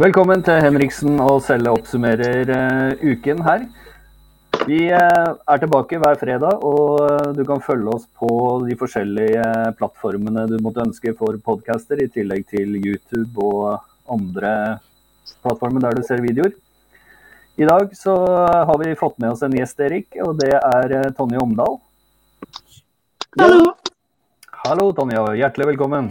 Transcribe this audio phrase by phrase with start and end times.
[0.00, 3.66] Velkommen til Henriksen og Selle oppsummerer uh, uken her.
[4.64, 8.30] Vi uh, er tilbake hver fredag, og uh, du kan følge oss på
[8.64, 9.42] de forskjellige
[9.76, 14.54] plattformene du måtte ønske for podcaster, i tillegg til YouTube og andre
[15.42, 16.56] plattformer der du ser videoer.
[17.60, 18.16] I dag så
[18.70, 21.76] har vi fått med oss en gjest, Erik, og det er Tonje Omdal.
[23.36, 23.76] Hallo.
[24.64, 25.28] Hallo, Tonje.
[25.42, 26.08] Hjertelig velkommen.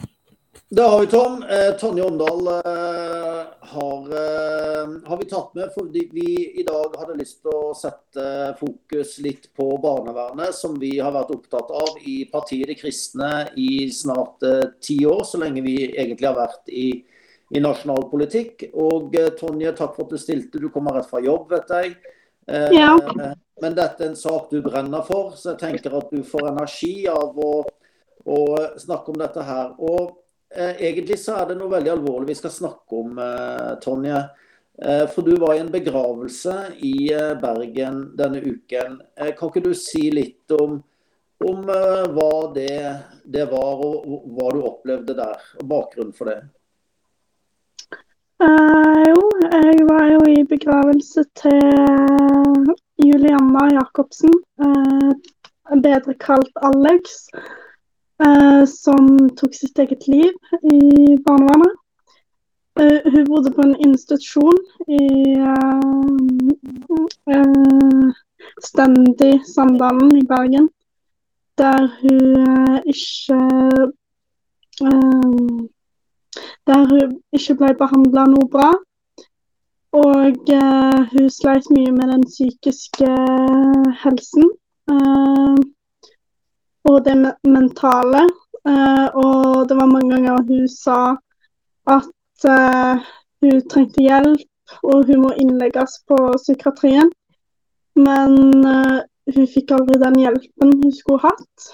[0.71, 1.43] Da har vi Tom.
[1.43, 7.15] Eh, Tonje Åndal eh, har, eh, har, vi tatt med fordi vi i dag hadde
[7.17, 8.25] lyst til å sette
[8.59, 13.89] fokus litt på barnevernet, som vi har vært opptatt av i partiet De kristne i
[13.89, 16.85] snart eh, ti år, så lenge vi egentlig har vært i,
[17.49, 18.67] i nasjonal politikk.
[18.77, 20.61] Og eh, Tonje, takk for at du stilte.
[20.61, 21.97] Du kommer rett fra jobb, vet jeg.
[22.45, 22.93] Eh, ja.
[23.57, 26.93] Men dette er en sak du brenner for, så jeg tenker at du får energi
[27.09, 27.53] av å,
[28.21, 28.41] å
[28.77, 29.73] snakke om dette her.
[29.81, 30.18] Og
[30.55, 34.21] egentlig så er det noe veldig alvorlig vi skal snakke om, eh, Tonje.
[34.81, 37.09] Eh, for du var i en begravelse i
[37.41, 39.01] Bergen denne uken.
[39.15, 40.79] Kan ikke du si litt om,
[41.45, 42.79] om hva det,
[43.25, 45.51] det, var, og hva du opplevde der?
[45.59, 46.39] og Bakgrunnen for det?
[48.39, 52.69] Eh, jo, jeg var jo i begravelse til
[53.03, 54.31] Julianna Jacobsen,
[54.63, 55.09] eh,
[55.83, 57.25] bedre kalt Alex
[58.25, 60.79] eh, som tok sitt eget liv i
[61.25, 61.75] barnevernet.
[62.79, 65.81] Eh, hun bodde på en institusjon i eh,
[67.35, 68.11] eh
[68.63, 70.69] Stendig Sandalen i Bergen,
[71.57, 73.39] der hun eh, ikke
[74.81, 75.67] eh,
[76.67, 78.69] Der hun ikke ble behandla noe bra.
[79.91, 80.51] Og
[81.11, 83.09] hun sleit mye med den psykiske
[84.03, 84.45] helsen.
[84.91, 85.57] Uh,
[86.89, 87.15] og det
[87.47, 88.23] mentale.
[88.67, 91.15] Uh, og det var mange ganger hun sa
[91.87, 93.05] at uh,
[93.41, 97.11] hun trengte hjelp, og hun må innlegges på psykiatrien.
[97.95, 98.35] Men
[98.65, 98.99] uh,
[99.35, 101.69] hun fikk aldri den hjelpen hun skulle hatt.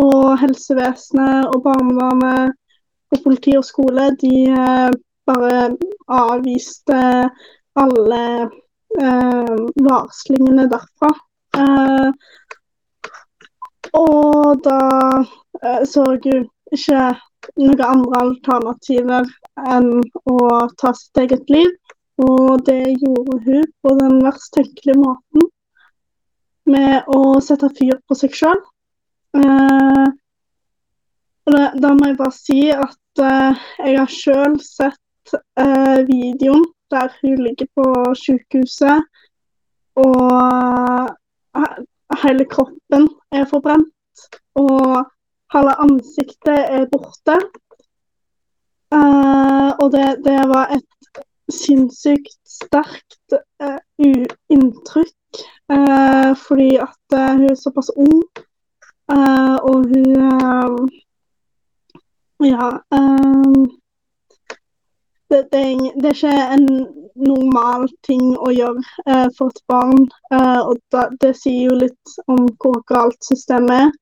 [0.00, 2.54] Og helsevesenet og barnevernet
[3.10, 4.30] og politi og skole, de
[5.26, 5.74] bare
[6.14, 7.00] avviste
[7.82, 8.22] alle
[9.82, 11.10] varslingene derfra.
[13.98, 14.80] Og da
[15.62, 17.04] eh, så hun ikke
[17.58, 19.30] noen andre alternativer
[19.74, 20.38] enn å
[20.80, 21.70] ta sitt eget liv.
[22.20, 25.48] Og det gjorde hun på den verst tenkelige måten
[26.70, 28.60] med å sette fyr på seg sjøl.
[29.40, 30.06] Eh,
[31.50, 37.42] da må jeg bare si at eh, jeg har sjøl sett eh, videoen der hun
[37.46, 37.86] ligger på
[38.18, 39.02] sykehuset
[40.00, 41.10] og
[42.18, 45.04] hele kroppen er forbrent, og
[45.54, 47.36] halve ansiktet er borte.
[48.90, 51.20] Uh, og det, det, var et
[51.54, 53.78] sinnssykt sterkt uh,
[54.50, 58.24] inntrykk, uh, fordi at hun er såpass ung,
[59.10, 60.90] og hun
[62.40, 62.70] Ja.
[65.30, 65.60] Det, det,
[66.02, 66.64] det, er, ikke en
[67.14, 70.08] normal ting å gjøre eh, for et barn.
[70.34, 73.92] Eh, og da, det sier jo litt om hvor galt systemet er.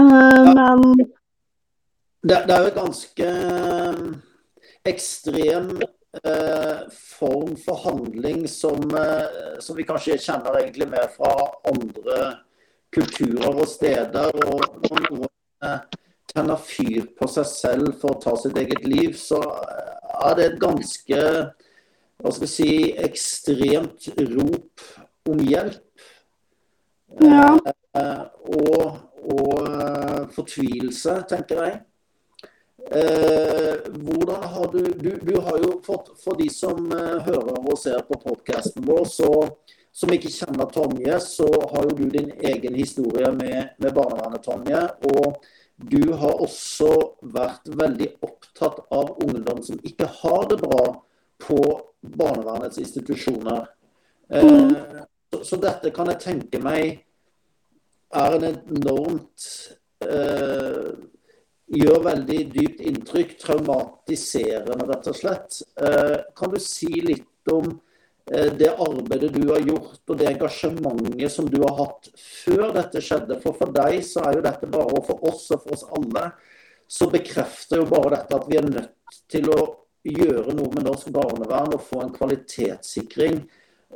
[0.00, 0.54] Eh, ja.
[0.58, 0.82] Men
[2.22, 4.00] det, det, er jo en ganske eh,
[4.90, 5.70] ekstrem
[6.24, 11.32] eh, form for handling som, eh, som, vi kanskje kjenner egentlig mer fra
[11.70, 12.20] andre
[12.92, 14.34] kulturer og steder.
[14.50, 15.88] og når noen
[16.30, 19.40] tenner fyr på seg selv for å ta sitt eget liv, så
[20.28, 21.20] er det et ganske
[22.20, 24.82] hva skal vi si, ekstremt rop
[25.30, 25.86] om hjelp.
[27.24, 27.54] Ja.
[27.96, 28.24] Eh,
[28.60, 28.98] og,
[29.34, 31.78] og eh, fortvilelse, tenker jeg.
[32.80, 37.76] Eh, hvordan har du, du, du har jo fått, For de som eh, hører og
[37.78, 39.30] ser på podkasten vår, så,
[39.92, 44.84] som ikke kjenner Tonje, så har jo du din egen historie med, med barnevernet, Tonje.
[45.12, 45.40] Og
[45.80, 46.90] du har også
[47.32, 50.82] vært veldig opptatt av ungdom som ikke har det bra
[51.40, 51.60] på
[52.00, 53.64] barnevernets institusjoner.
[54.28, 54.74] Mm.
[55.42, 57.00] Så, dette kan jeg tenke meg
[58.10, 59.46] er en enormt
[60.04, 60.90] eh,
[61.70, 63.36] Gjør veldig dypt inntrykk.
[63.38, 65.60] Traumatiserende, rett og slett.
[65.78, 67.76] Eh, kan du si litt om
[68.30, 73.40] det arbeidet du har gjort, og det engasjementet som du har hatt før dette skjedde?
[73.42, 76.28] For for deg så er jo dette bare, og for oss og for oss alle,
[76.90, 79.60] så bekrefter jo bare dette at vi er nødt til å
[80.06, 83.36] gjøre noe med norsk barnevern og få en kvalitetssikring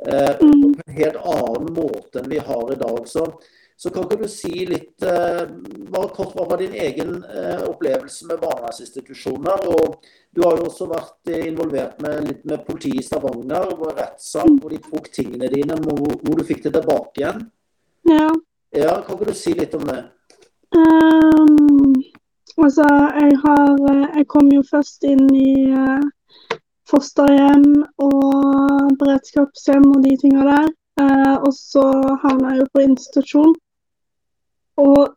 [0.05, 0.61] eh, mm.
[0.61, 2.99] på en helt annen måte enn vi har i dag.
[3.09, 3.25] Så
[3.77, 5.41] Så kan ikke du si litt eh,
[5.91, 9.65] bare kort, Hva var din egen eh, opplevelse med barnevernsinstitusjoner?
[9.67, 9.97] Og
[10.35, 14.71] du har jo også vært involvert med litt med politiet i Stavanger, og rettssak, hvor
[14.71, 17.41] de tok tingene dine, hvor, hvor, du fikk det tilbake igjen.
[18.07, 18.29] Ja.
[18.75, 18.93] ja.
[19.03, 20.01] Kan ikke du si litt om det?
[20.75, 21.99] Um,
[22.55, 22.87] altså,
[23.19, 23.75] jeg har
[24.15, 26.57] Jeg kom jo først inn i uh,
[26.87, 30.73] fosterhjem og beredskapshjem og de tinga der.
[30.95, 31.83] Uh, og så
[32.23, 33.55] havna jeg jo på institusjon.
[34.81, 35.15] Og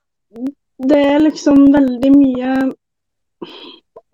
[0.88, 2.52] det er liksom veldig mye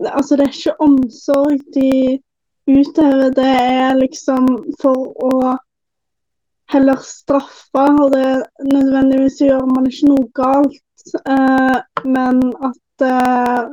[0.05, 2.19] Altså, det er ikke omsorg de
[2.67, 4.49] utøver, det er liksom
[4.83, 5.53] for å
[6.73, 7.85] heller straffe.
[8.03, 8.43] Og det
[8.73, 13.73] nødvendigvis gjør man ikke noe galt, eh, men at eh,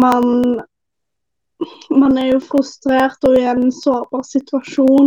[0.00, 0.32] man
[1.88, 5.06] Man er jo frustrert og i en sårbar situasjon.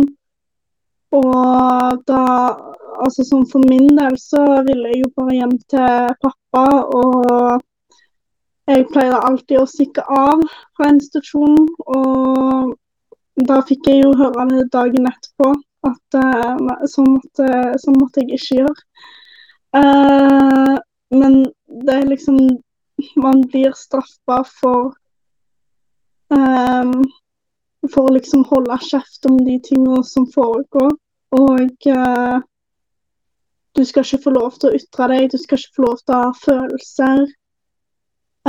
[1.16, 2.24] Og da
[3.00, 7.62] Altså sånn for min del så ville jeg jo bare hjem til pappa, og
[8.68, 10.42] jeg pleide alltid å stikke av
[10.76, 11.64] fra institusjonen.
[11.96, 12.74] Og
[13.48, 15.54] da fikk jeg jo høre det dagen etterpå
[15.88, 16.18] at
[16.92, 17.48] sånn, måtte,
[17.80, 18.86] så, måtte, jeg ikke gjøre.
[19.70, 20.76] Uh,
[21.14, 21.44] men
[21.86, 22.40] det er liksom
[23.16, 24.90] Man blir straffa for
[26.28, 27.06] um,
[27.88, 30.92] For å liksom holde kjeft om de tingene som foregår.
[31.36, 32.38] Og eh,
[33.76, 36.16] du skal ikke få lov til å ytre deg, du skal ikke få lov til
[36.16, 37.22] å ha følelser.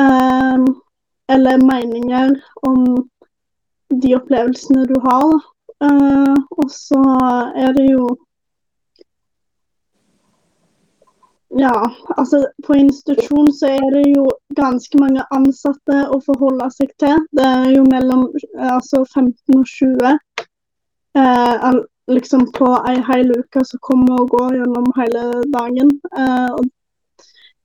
[0.02, 0.66] eh,
[1.32, 2.36] eller meninger
[2.68, 2.82] om
[4.04, 5.32] de opplevelsene du har.
[5.86, 7.02] Eh, og så
[7.56, 8.10] er det jo
[11.60, 14.24] Ja, altså på institusjon så er det jo
[14.56, 17.26] ganske mange ansatte å forholde seg til.
[17.36, 20.14] Det er jo mellom altså 15 og 20.
[21.20, 25.92] Eh, liksom på ei hel uke som kommer og går gjennom hele dagen.
[26.18, 26.72] Eh, og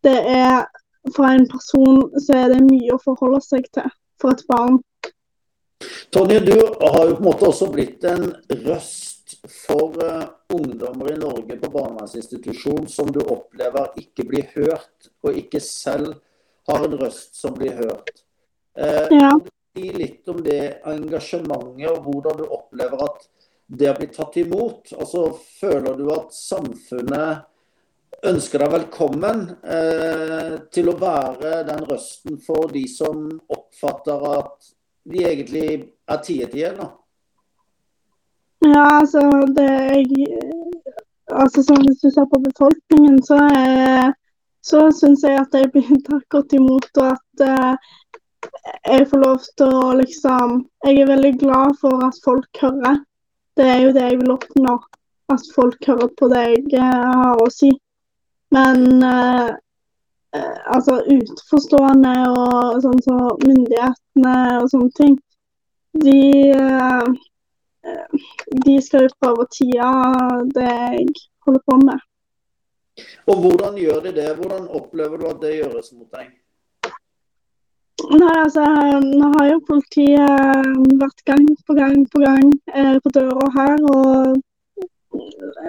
[0.06, 0.66] det er
[1.14, 3.84] For en person så er det mye å forholde seg til
[4.18, 4.80] for et barn.
[6.10, 8.32] Tonje, du har jo på en måte også blitt en
[8.64, 9.05] røst
[9.50, 15.62] for uh, ungdommer i Norge på barnevernsinstitusjon som du opplever ikke blir hørt, og ikke
[15.62, 16.16] selv
[16.66, 18.24] har en røst som blir hørt.
[18.78, 19.32] Uh, ja.
[19.76, 23.26] Si litt om det engasjementet, og hvordan du opplever at
[23.66, 24.92] det har blitt tatt imot?
[24.96, 25.28] Altså,
[25.60, 27.46] Føler du at samfunnet
[28.26, 34.70] ønsker deg velkommen eh, til å være den røsten for de som oppfatter at
[35.06, 35.66] de egentlig
[36.08, 36.90] er tiet da?
[38.66, 39.20] Ja, altså
[39.54, 40.26] det jeg,
[41.30, 44.14] altså sånn Hvis du ser på befolkningen, så, er,
[44.64, 46.88] så syns jeg at jeg blir tatt godt imot.
[46.98, 47.92] Og at eh,
[48.90, 53.02] jeg får lov til å liksom Jeg er veldig glad for at folk hører.
[53.56, 54.78] Det er jo det jeg vil oppnå.
[55.32, 57.70] At folk hører på det jeg eh, har å si.
[58.54, 59.54] Men eh,
[60.34, 65.16] eh, altså utenforstående og sånn så myndighetene og sånne ting,
[66.04, 66.20] de
[66.54, 67.16] eh,
[68.66, 69.90] de skal prøve å tie
[70.56, 71.08] det jeg
[71.46, 72.02] holder på med.
[73.28, 74.30] Og Hvordan gjør de det?
[74.38, 76.30] Hvordan opplever du at det gjøres mot deg?
[78.06, 78.64] Nei, altså,
[79.02, 83.86] Nå har jo politiet eh, vært gang på gang på gang eh, på døra her
[83.90, 84.36] og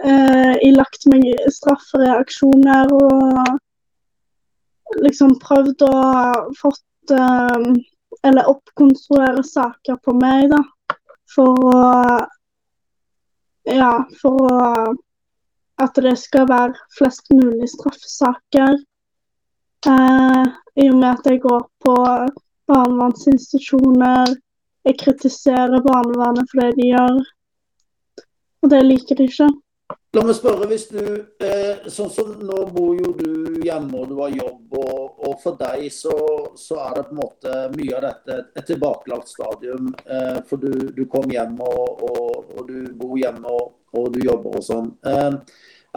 [0.04, 1.24] eh, ilagt meg
[1.56, 3.56] straffereaksjoner og
[5.04, 5.94] liksom prøvd å
[6.62, 7.70] fått eh,
[8.28, 10.62] Eller oppkonstruere saker på meg, da.
[11.36, 11.78] For å
[13.68, 13.92] Ja,
[14.22, 14.96] for å
[15.78, 18.80] at det skal være flest mulig straffesaker.
[19.88, 20.44] Eh,
[20.82, 21.96] I og med at jeg går på
[22.72, 24.34] barnevernsinstitusjoner.
[24.88, 27.22] Jeg kritiserer barnevernet for det de gjør.
[28.64, 29.50] Og det liker de ikke.
[30.16, 31.02] La meg spørre, hvis du,
[31.44, 35.58] eh, sånn som Nå bor jo du hjemme og du har jobb, og, og for
[35.60, 36.14] deg så,
[36.56, 39.90] så, er det på en måte mye av dette et tilbakelagt stadium.
[40.06, 43.74] Eh, for du, du, kom hjem og, og, og, du bor hjemme og,
[44.14, 44.94] du jobber og sånn.
[45.12, 45.36] Eh,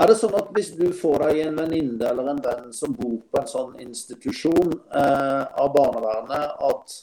[0.00, 3.14] er det sånn at hvis du får deg en venninne eller en venn som bor
[3.30, 6.96] på en sånn institusjon eh, av barnevernet, at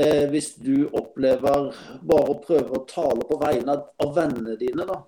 [0.00, 1.68] eh, hvis du opplever
[2.00, 5.02] bare å prøve å tale på vegne av vennene dine, da,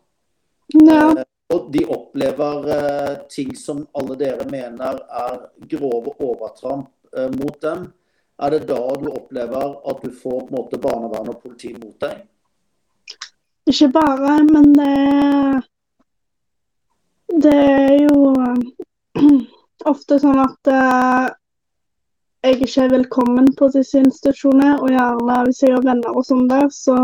[0.75, 1.19] ja.
[1.19, 5.39] eh, og de opplever eh, ting som alle dere mener er
[5.71, 7.87] grove overtramp eh, mot dem,
[8.39, 11.97] er det da du opplever at du får på en måte barnevern og politi mot
[12.05, 12.21] deg?
[13.69, 15.65] Ikke bare, men det
[17.39, 18.33] det er jo
[19.93, 20.71] ofte sånn at
[22.47, 24.79] jeg ikke er velkommen på disse institusjonene.
[24.81, 26.97] Og gjerne hvis jeg har venner og sånn der, så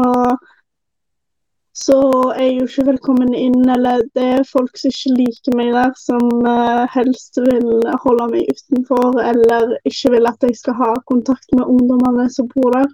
[1.74, 1.98] så
[2.36, 3.62] er jeg jo ikke velkommen inn.
[3.74, 7.70] Eller det er folk som ikke liker meg der, som uh, helst vil
[8.04, 12.70] holde meg utenfor, eller ikke vil at jeg skal ha kontakt med ungdommene som bor
[12.76, 12.86] der.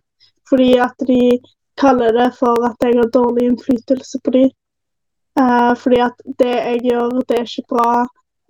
[0.49, 1.21] Fordi at de
[1.81, 4.49] kaller det for at jeg har dårlig innflytelse på dem.
[5.39, 7.93] Uh, fordi at det jeg gjør, det er ikke bra.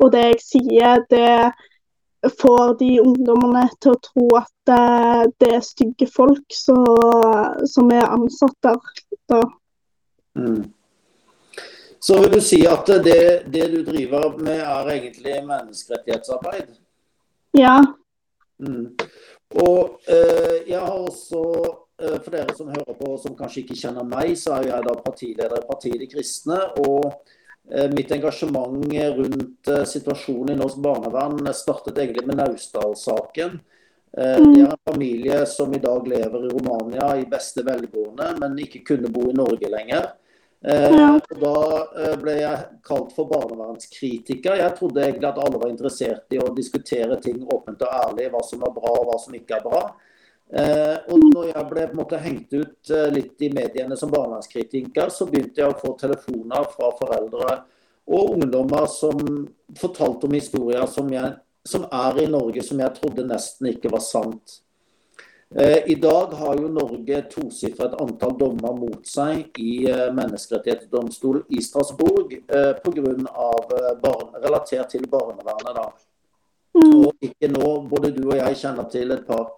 [0.01, 5.67] Og det jeg sier, det får de ungdommene til å tro at uh, det er
[5.67, 6.79] stygge folk så,
[7.67, 8.79] som er ansatt der.
[9.31, 9.43] Da.
[10.39, 10.73] Mm.
[12.01, 16.71] Så vil du si at det, det, du driver med, er egentlig menneskerettighetsarbeid?
[17.59, 17.77] Ja.
[18.63, 18.95] Mm.
[19.61, 21.43] Og eh, jeg har også,
[22.01, 24.95] eh, for dere som hører på som kanskje ikke kjenner meg, så er jeg da
[25.05, 26.61] partileder i Partiet De Kristne.
[26.81, 27.11] Og
[27.69, 28.81] eh, mitt engasjement
[29.19, 33.61] rundt eh, situasjonen i norsk barnevern startet egentlig med Naustdal-saken.
[34.17, 34.55] Eh, mm.
[34.55, 38.87] Det er en familie som i dag lever i Romania i beste velgående, men ikke
[38.95, 40.15] kunne bo i Norge lenger.
[40.65, 41.21] Eh, ja.
[41.41, 41.55] Da
[41.97, 44.59] eh, ble jeg kalt for barnevernskritiker.
[44.61, 48.43] Jeg trodde egentlig at alle var interessert i å diskutere ting åpent og ærlig, hva
[48.45, 49.83] som er bra og hva som ikke er bra.
[50.51, 55.63] Eh, og når jeg ble måte hengt ut litt i mediene som barnevernskritiker, så begynte
[55.63, 57.61] jeg å få telefoner fra foreldre
[58.11, 59.21] og ungdommer som
[59.79, 64.03] fortalte om historier som, jeg, som er i Norge som jeg trodde nesten ikke var
[64.05, 64.59] sant.
[65.55, 71.63] Eh, I dag har jo Norge tosifret antall dommer mot seg i eh, menneskerettighetsdomstolen i
[71.63, 74.13] Strasbourg eh, pga.
[74.45, 75.75] relatert til barnevernet.
[75.75, 75.89] da.
[76.79, 76.95] Mm.
[77.01, 79.51] Og ikke nå, både du og jeg kjenner til et par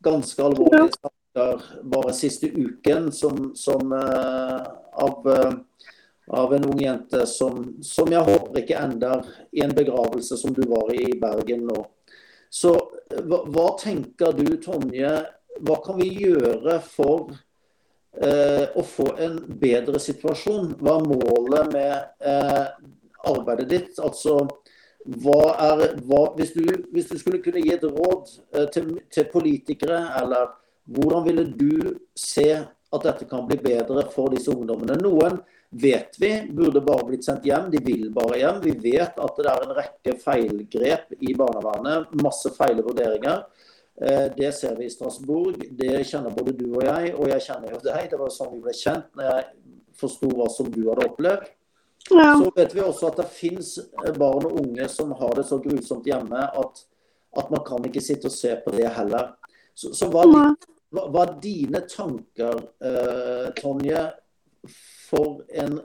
[0.00, 8.08] ganske alvorlige saker bare siste uken som, som av, av, en ung jente som, som
[8.10, 11.84] jeg håper ikke ender i en begravelse som du var i i Bergen nå.
[12.50, 12.72] Så
[13.28, 15.10] hva, hva, tenker du, Tonje,
[15.64, 17.34] hva kan vi gjøre for
[18.22, 20.74] eh, å få en bedre situasjon?
[20.80, 22.64] Hva er målet med eh,
[23.28, 24.00] arbeidet ditt?
[24.02, 24.40] Altså,
[25.22, 29.28] hva er, hva, hvis, du, hvis, du, skulle kunne gi et råd eh, til, til,
[29.32, 30.50] politikere, eller
[30.88, 34.96] hvordan ville du se at dette kan bli bedre for disse ungdommene?
[35.04, 35.40] Noen
[35.70, 37.70] vet vi burde bare blitt sendt hjem.
[37.72, 38.60] De vil bare hjem.
[38.64, 42.14] Vi vet at det er en rekke feilgrep i barnevernet.
[42.22, 43.44] Masse feile vurderinger.
[44.00, 45.60] Eh, det ser vi i Strasbourg.
[45.70, 48.10] Det kjenner både du og jeg, og jeg kjenner jo deg.
[48.10, 49.48] Det var sånn vi ble kjent når jeg
[49.98, 51.48] forsto hva som du hadde opplevd.
[52.08, 52.30] Ja.
[52.40, 53.74] Så vet vi også at det fins
[54.16, 56.80] barn og unge som har det så grusomt hjemme at,
[57.36, 59.34] at man kan ikke sitte og se på det heller.
[59.74, 64.06] Så, så hva, hva, hva, er dine tanker, eh, Tonje,
[65.08, 65.80] for en,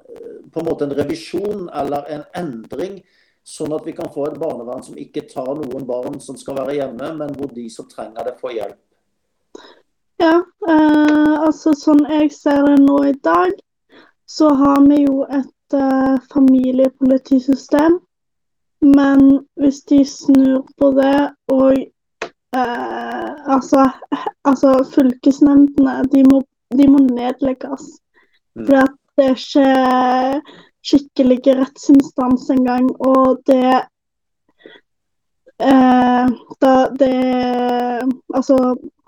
[0.52, 3.00] på en måte en revisjon eller en endring,
[3.44, 6.78] sånn at vi kan få et barnevern som ikke tar noen barn som skal være
[6.80, 8.80] hjemme, men hvor de som trenger det, får hjelp?
[10.24, 10.38] Ja,
[10.70, 13.56] eh, altså sånn jeg ser det nå i dag,
[14.30, 18.00] så har vi jo et eh, familiepolitisystem.
[18.84, 21.18] Men hvis de snur på det
[21.52, 23.88] og eh, altså,
[24.44, 26.24] altså, fylkesnemndene, de
[26.78, 28.00] de må nedlegges.
[28.56, 28.70] Mm.
[28.84, 30.42] at det er ikke
[30.84, 32.90] skikkelig rettsinstans engang.
[33.02, 33.74] Og det
[35.60, 37.14] eh, da det
[38.34, 38.58] Altså,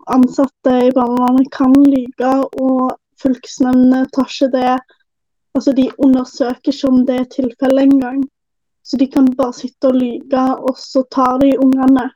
[0.07, 4.75] ansatte i barnevernet kan lyve, og fylkesnemndene tar ikke det
[5.55, 8.23] Altså, de undersøker ikke om det er tilfellet engang.
[8.83, 12.09] Så de kan bare sitte og lyve, og så tar de ungene.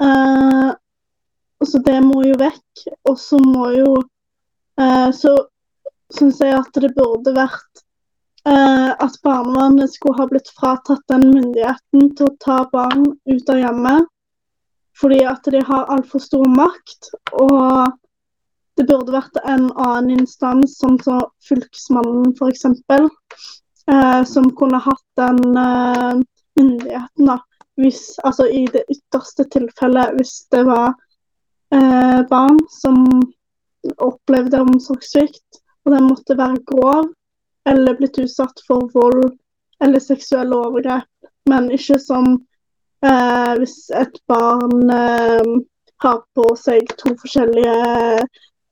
[0.00, 0.70] Eh,
[1.64, 2.86] så det må jo vekk.
[3.10, 3.90] Og så må jo
[4.80, 5.36] eh, Så
[6.14, 7.82] syns jeg at det burde vært
[8.46, 13.62] eh, at barnevernet skulle ha blitt fratatt den myndigheten til å ta barn ut av
[13.62, 14.10] hjemmet.
[14.96, 17.10] Fordi at de har altfor stor makt.
[17.36, 17.92] Og
[18.76, 22.64] det burde vært en annen instans, som så Fylkesmannen f.eks.,
[23.90, 26.22] eh, som kunne hatt den eh,
[26.60, 27.28] myndigheten.
[27.28, 27.40] da.
[27.76, 30.94] Hvis, altså I det ytterste tilfellet, hvis det var
[31.76, 33.04] eh, barn som
[34.00, 37.12] opplevde omsorgssvikt, og den måtte være grov
[37.70, 39.30] eller blitt utsatt for vold
[39.84, 42.32] eller seksuelle overgrep, men ikke som
[43.04, 45.50] eh, hvis et barn eh,
[46.04, 48.26] har på seg to forskjellige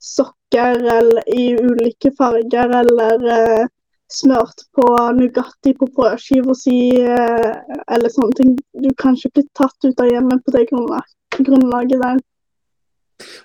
[0.05, 3.67] sokker eller, i ulike farger, eller eh,
[4.13, 4.87] smørt på
[5.19, 7.51] Nugatti på brødskiva si, eh,
[7.95, 8.55] eller sånne ting.
[8.85, 12.23] Du kan ikke bli tatt ut av hjemmet på det grunnlaget der.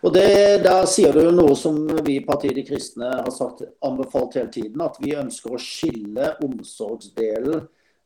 [0.03, 4.37] Og det, Der sier du noe som vi i Partiet De Kristne har sagt, anbefalt
[4.39, 4.81] hele tiden.
[4.81, 7.65] At vi ønsker å skille omsorgsdelen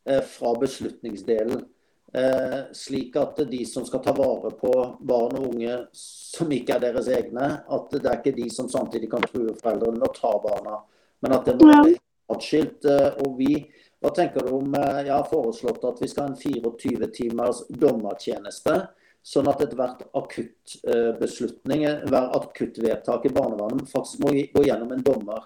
[0.09, 1.65] eh, fra beslutningsdelen.
[2.13, 6.89] Eh, slik at de som skal ta vare på barn og unge som ikke er
[6.89, 10.83] deres egne, at det er ikke de som samtidig kan true foreldrene og ta barna
[11.23, 11.95] men at det må være
[12.33, 12.87] atskilt.
[13.23, 13.55] Og vi,
[14.03, 18.75] hva tenker du om Jeg har foreslått at vi skal ha en 24 timers dommertjeneste.
[19.23, 25.45] Sånn at ethvert akuttbeslutning, hver akuttvedtak i barnevernet faktisk må gå gjennom en dommer.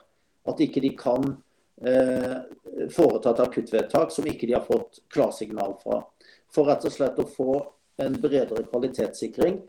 [0.50, 1.28] At ikke de kan
[1.86, 2.38] eh,
[2.94, 6.02] foreta et akuttvedtak som ikke de har fått klarsignal fra.
[6.50, 7.60] For rett og slett å få
[8.02, 9.60] en bredere kvalitetssikring.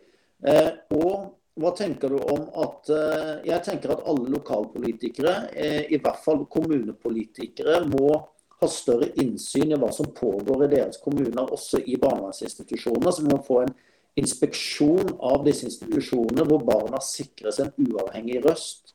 [0.46, 5.98] Eh, og hva tenker du om at eh, Jeg tenker at alle lokalpolitikere, eh, i
[5.98, 8.12] hvert fall kommunepolitikere, må
[8.58, 13.10] ha større innsyn i hva som pågår i deres kommuner, også i barnevernsinstitusjoner.
[13.10, 13.74] Så vi må få en
[14.18, 18.94] inspeksjon av disse institusjonene, hvor barna sikres en uavhengig røst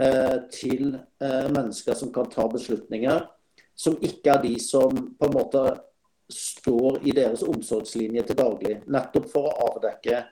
[0.00, 3.24] eh, til eh, mennesker som kan ta beslutninger,
[3.74, 5.64] som ikke er de som på en måte
[6.30, 8.78] står i deres omsorgslinje til daglig.
[8.86, 10.22] Nettopp for å avdekke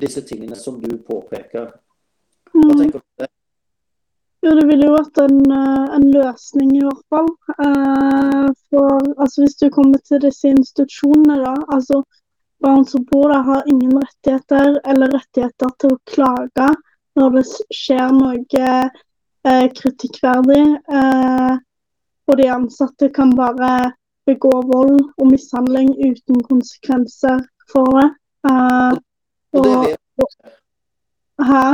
[0.00, 1.72] disse tingene som du påpeker.
[2.52, 2.78] Hva mm.
[2.78, 3.30] tenker du om det?
[4.40, 7.28] Jo, det ville jo vært en, eh, en, løsning i hvert fall.
[7.66, 11.54] Eh, for altså, hvis du kommer til disse institusjonene, da.
[11.76, 12.00] altså
[12.60, 16.68] Barn som bor der, har ingen rettigheter eller rettigheter til å klage
[17.16, 20.64] når det skjer noe eh, kritikkverdig.
[20.92, 21.54] Eh,
[22.30, 23.92] og de ansatte kan bare
[24.28, 27.40] begå vold og mishandling uten konsekvenser
[27.72, 28.08] for det.
[28.50, 29.00] Eh,
[29.56, 30.52] og, det vet, du.
[31.48, 31.64] hæ?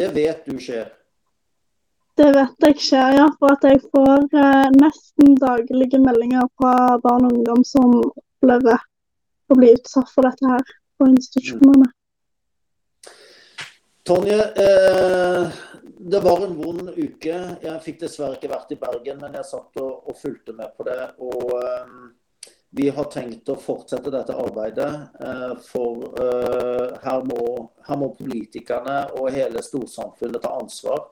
[0.00, 0.90] Det vet du skjer?
[2.18, 3.30] Det vet jeg skjer, ja.
[3.38, 8.82] For at jeg får eh, nesten daglige meldinger fra barn og ungdom som opplever
[9.54, 11.88] å bli utsatt for dette her på institusjonene.
[14.08, 15.48] Tonje, eh,
[15.98, 17.34] det var en vond uke.
[17.62, 20.86] Jeg fikk dessverre ikke vært i Bergen, men jeg satt og, og fulgte med på
[20.88, 21.02] det.
[21.20, 21.90] Og eh,
[22.78, 24.88] vi har tenkt å fortsette dette arbeidet.
[25.20, 27.44] Eh, for eh, her må,
[27.88, 31.08] her, må, politikerne og hele storsamfunnet ta ansvar.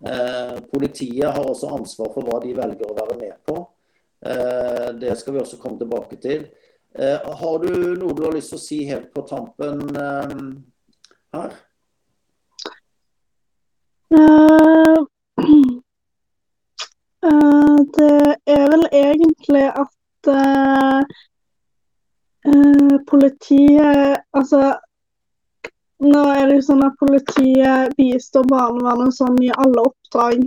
[0.00, 3.60] Eh, politiet har også ansvar for hva de velger å være med på.
[4.26, 6.48] Eh, det skal vi også komme tilbake til.
[6.98, 10.30] Eh, har du noe du har lyst til å si helt på tampen eh,
[11.36, 11.52] her?
[14.10, 14.98] Uh,
[17.22, 18.16] uh, det
[18.50, 21.04] er vel egentlig at uh,
[23.06, 24.74] politiet Altså
[26.02, 30.38] nå er det jo sånn at politiet bistår barnevernet sånn i alle oppdrag.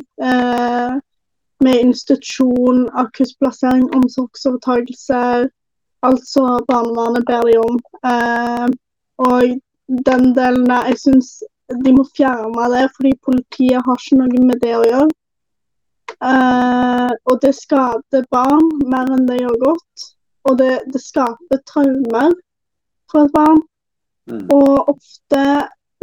[1.63, 5.19] med institusjon, akuttplassering, omsorgsovertakelse,
[6.03, 7.79] Altså barnevernet ber de om.
[8.11, 8.67] Eh,
[9.23, 9.43] og
[10.07, 11.29] den delen der Jeg syns
[11.85, 15.11] de må fjerne det, fordi politiet har ikke noe med det å gjøre.
[16.29, 20.09] Eh, og det skader barn mer enn det gjør godt.
[20.49, 22.33] Og det, det skaper traumer
[23.11, 23.63] for et barn.
[24.27, 24.43] Mm.
[24.55, 25.45] Og ofte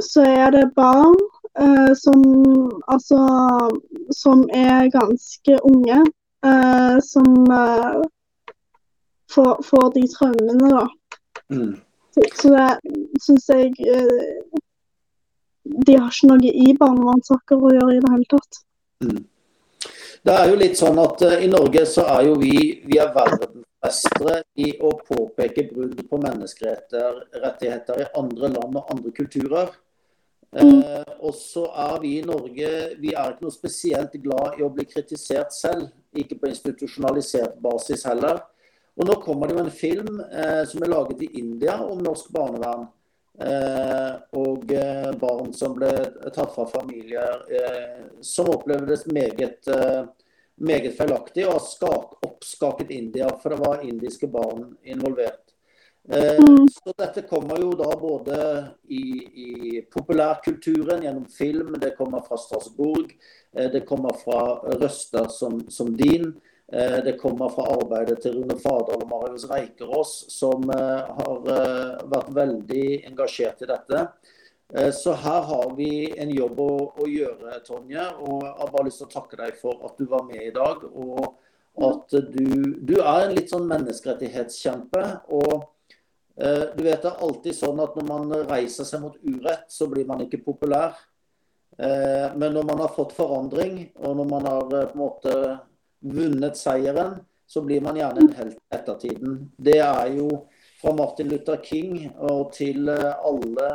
[0.01, 1.17] så er det barn
[1.61, 2.23] eh, som
[2.89, 3.21] altså
[4.17, 6.01] som er ganske unge,
[6.45, 7.37] eh, som
[9.35, 10.87] får, får de traumene, da.
[11.55, 11.75] Mm.
[12.15, 12.49] Så, så,
[12.83, 14.61] det syns jeg eh,
[15.87, 18.63] De har ikke noe i barnevernssaker å gjøre i det hele tatt.
[19.05, 19.21] Mm.
[20.27, 23.13] Det er jo litt sånn at uh, i Norge så er jo vi, vi er
[23.15, 29.71] verdensmestere i å påpeke brudd på menneskerettigheter i andre land og andre kulturer.
[30.51, 30.83] Mm.
[30.83, 34.73] Uh, og så er vi i Norge vi er ikke noe spesielt glad i å
[34.75, 35.89] bli kritisert selv.
[36.13, 38.43] Ikke på institusjonalisert basis heller.
[39.01, 42.27] Og Nå kommer det jo en film eh, som er laget i India om norsk
[42.37, 42.83] barnevern.
[43.41, 45.89] Eh, og eh, barn som ble
[46.35, 50.03] tatt fra familier eh, som opplevdes meget, eh,
[50.61, 55.55] meget feilaktig, og har skak, oppskaket India, for det var indiske barn involvert.
[56.13, 56.69] Eh, mm.
[56.69, 58.37] Så dette kommer jo da både
[58.93, 59.03] i,
[59.47, 63.17] i populærkulturen gjennom film, det kommer fra Strasbourg,
[63.51, 66.35] det kommer fra røster som, som din.
[66.73, 72.03] Eh, det kommer fra arbeidet til Rune Fardal og Marius Reikerås, som eh, har eh,
[72.13, 74.05] vært veldig engasjert i dette.
[74.95, 78.05] Så her har vi en jobb å, å, gjøre, Tonje.
[78.23, 80.53] Og jeg har bare lyst til å takke deg for at du var med i
[80.55, 80.85] dag.
[80.87, 81.25] Og
[81.91, 85.03] at du, du er en litt sånn menneskerettighetskjempe.
[85.35, 85.57] Og
[86.39, 89.91] eh, du vet det er alltid sånn at når man reiser seg mot urett, så
[89.91, 90.95] blir man ikke populær.
[91.75, 95.35] Eh, men når man har fått forandring, og når man har på en måte
[96.01, 99.41] vunnet seieren, så blir man gjerne en helt ettertiden.
[99.57, 100.29] Det er jo
[100.81, 103.71] fra Martin Luther King og til eh, alle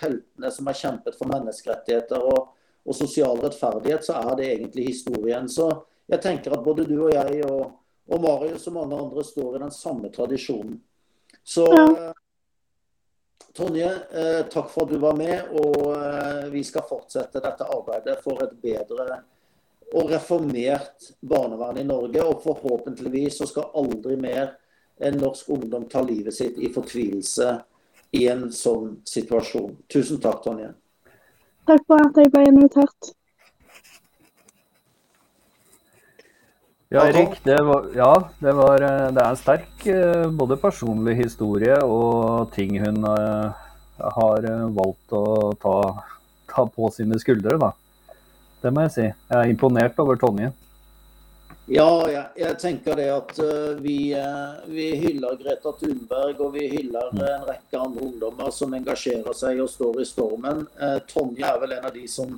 [0.00, 2.50] heltene som har kjempet for menneskerettigheter og,
[2.84, 5.48] og sosial rettferdighet, så er det egentlig historien.
[5.48, 5.70] Så
[6.10, 7.78] jeg tenker at både du og jeg og,
[8.12, 10.76] og Marius og mange andre står i den samme tradisjonen.
[11.44, 12.12] Så ja.
[13.54, 18.16] Tonje, eh, takk for at du var med, og eh, vi skal fortsette dette arbeidet
[18.24, 19.20] for et bedre
[19.94, 22.22] og reformert barnevern i Norge.
[22.24, 24.56] Og forhåpentligvis så skal aldri mer
[25.02, 27.50] en norsk ungdom ta livet sitt i fortvilelse
[28.14, 29.74] i en sånn situasjon.
[29.90, 30.70] Tusen takk, Tonje.
[31.66, 33.14] Takk for at jeg ble invitert.
[36.94, 37.40] Ja, Erik.
[37.42, 42.52] Det var, ja, det, var, eh, det er en sterk eh, både personlig historie og
[42.54, 43.64] ting hun eh,
[44.18, 45.24] har valgt å
[45.62, 45.78] ta,
[46.52, 47.56] ta på sine skuldre.
[47.58, 47.72] da.
[48.64, 49.02] Det må jeg si.
[49.04, 50.48] Jeg er imponert over Tonje.
[51.68, 56.66] Ja, jeg, jeg tenker det at uh, vi, uh, vi, hyller Greta Thunberg og vi
[56.72, 60.62] hyller uh, en rekke andre ungdommer som engasjerer seg og står i stormen.
[61.08, 62.34] Tonje er vel en av de som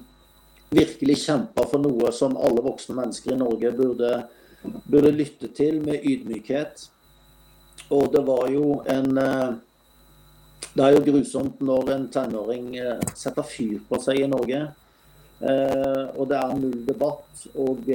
[0.75, 4.13] virkelig kjemper for noe som alle voksne mennesker i Norge burde,
[4.87, 6.89] burde lytte til med ydmykhet.
[7.95, 9.15] Og det var jo en
[10.77, 12.75] Det er jo grusomt når en tenåring
[13.15, 14.67] setter fyr på seg i Norge.
[15.41, 17.43] Og det er null debatt.
[17.61, 17.91] og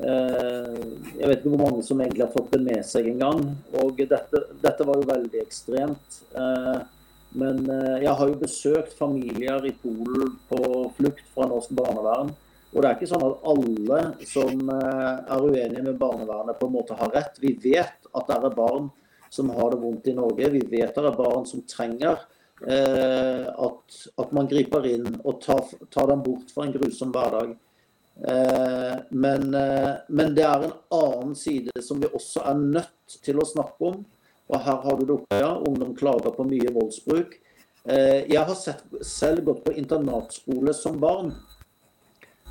[0.00, 0.76] Eh,
[1.18, 3.42] jeg vet ikke hvor mange som egentlig har fått det med seg engang.
[3.82, 6.20] Og dette, dette var jo veldig ekstremt.
[6.32, 6.78] Eh,
[7.40, 10.62] men eh, jeg har jo besøkt familier i Polen på
[10.96, 12.32] flukt fra norsk barnevern.
[12.70, 16.94] Og det er ikke sånn at alle som er uenige med barnevernet, på en måte
[16.94, 17.40] har rett.
[17.42, 18.86] Vi vet at det er barn
[19.30, 20.52] som har det vondt i Norge.
[20.54, 22.22] Vi vet at det er barn som trenger
[22.60, 27.54] at, at man griper inn og tar, tar dem bort fra en grusom hverdag.
[28.28, 33.40] Eh, men, eh, men, det er en annen side som vi også er nødt til
[33.40, 34.02] å snakke om.
[34.50, 35.54] Og her har du det oppe, ja.
[35.56, 37.38] Ungdom klager på mye voldsbruk.
[37.84, 41.32] Eh, jeg har sett, selv gått på internatskole som barn.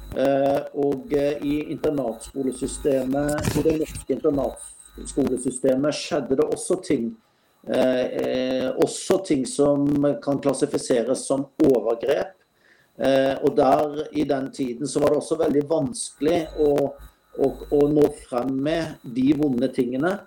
[0.09, 7.11] Og i internatskolesystemet, i det norske internatskolesystemet skjedde det også ting.
[7.69, 9.85] Også ting som
[10.23, 12.39] kan klassifiseres som overgrep
[12.99, 16.71] Eh, og der, I den tiden så var det også veldig vanskelig å,
[17.39, 20.17] å, å nå frem med de vonde tingene.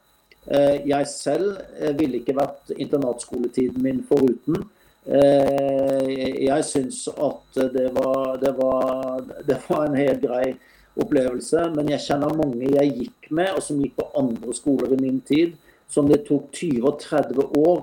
[0.47, 4.65] Eh, jeg selv eh, ville ikke vært internatskoletiden min foruten.
[5.03, 10.53] Jeg syns at det var, det, var, det var, en helt grei
[10.95, 11.65] opplevelse.
[11.75, 15.19] Men jeg kjenner mange jeg gikk med, og som gikk på andre skoler i min
[15.27, 15.57] tid,
[15.93, 17.83] som det tok 20 og 30 år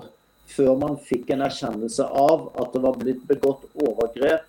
[0.50, 4.48] før man fikk en erkjennelse av at det var blitt begått overgrep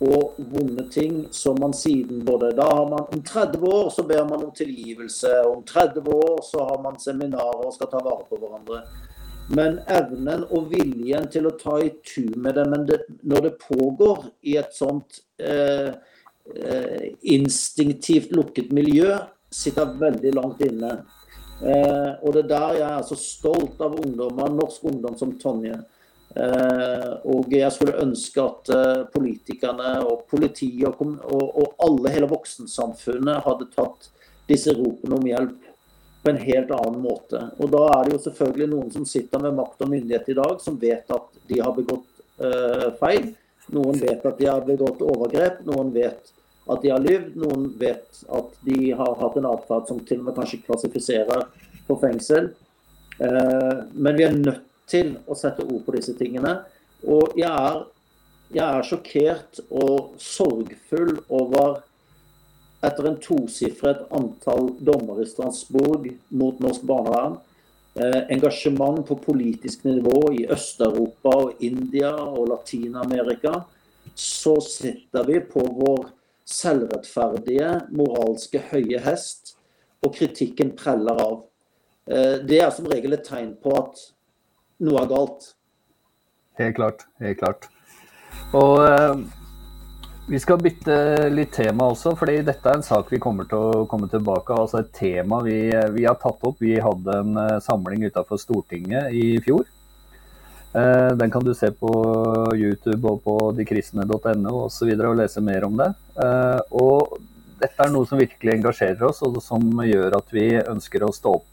[0.00, 4.24] og vonde ting som man siden både Da har man om 30 år så ber
[4.24, 5.28] man om tilgivelse.
[5.44, 8.80] Om 30 år så har man seminarer og skal ta vare på hverandre.
[9.50, 14.30] Men evnen og viljen til å ta i tur med det, det, når det pågår
[14.46, 15.90] i et sånt eh,
[16.54, 19.18] eh, instinktivt lukket miljø,
[19.50, 21.00] sitter veldig langt inne.
[21.60, 25.76] Eh, og det er der jeg er så stolt av ungdommer, norsk ungdom som Tonje.
[26.30, 32.30] Eh, og jeg skulle ønske at eh, politikerne og politiet og, og, og alle, hele
[32.30, 34.08] voksensamfunnet, hadde tatt
[34.50, 35.68] disse ropene om hjelp
[36.22, 37.42] på en helt annen måte.
[37.58, 40.56] Og da er det jo selvfølgelig noen som sitter med makt og myndighet i dag,
[40.62, 42.08] som vet at de har begått
[42.42, 43.30] uh, feil.
[43.72, 46.32] Noen vet at de har begått overgrep, noen vet
[46.70, 50.28] at de har levd, noen vet at de har hatt en atferd som til og
[50.28, 51.46] med kanskje klassifiserer
[51.86, 52.52] for fengsel.
[53.20, 56.60] Uh, men vi er nødt til å sette ord på disse tingene.
[57.06, 57.84] Og jeg er,
[58.52, 61.80] jeg er sjokkert og sorgfull over
[62.84, 67.36] etter en tosifret antall dommer i Strasbourg mot norsk barnevern,
[67.94, 73.64] eh, engasjement på politisk nivå i Øst-Europa og India og Latin-Amerika,
[74.14, 76.08] så sitter vi på vår
[76.50, 79.54] selvrettferdige, moralske høye hest,
[80.04, 81.36] og kritikken preller av.
[82.10, 84.06] Eh, det er som regel et tegn på at
[84.82, 85.52] noe er galt.
[86.60, 87.04] Helt klart.
[87.20, 87.68] Helt klart.
[88.56, 89.22] Og eh,
[90.30, 90.94] vi skal bytte
[91.32, 94.78] litt tema også, fordi dette er en sak vi kommer til å komme tilbake Altså
[94.84, 95.56] et tema vi,
[95.96, 96.60] vi har tatt opp.
[96.62, 99.66] Vi hadde en uh, samling utafor Stortinget i fjor.
[100.70, 101.90] Uh, den kan du se på
[102.54, 104.92] YouTube og på dekristne.no osv.
[104.92, 105.90] Og, og lese mer om det.
[106.18, 107.16] Uh, og
[107.60, 111.38] dette er noe som virkelig engasjerer oss, og som gjør at vi ønsker å stå
[111.40, 111.46] opp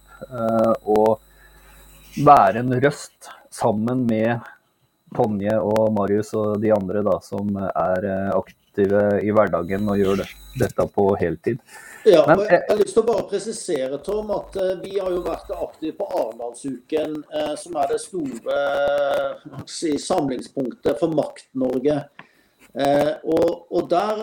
[0.89, 4.39] og være en røst sammen med
[5.15, 10.23] Tonje og Marius og de andre da, som er eh, aktive i hverdagen og gjør
[10.59, 11.61] dette på heltid.
[12.07, 15.23] Ja, og jeg har lyst til å bare presisere Tom, at uh, vi har jo
[15.25, 18.59] vært aktive på Arendalsuken, uh, som er det store
[19.67, 21.99] si, samlingspunktet for Makt-Norge.
[22.77, 24.19] Og, og, Der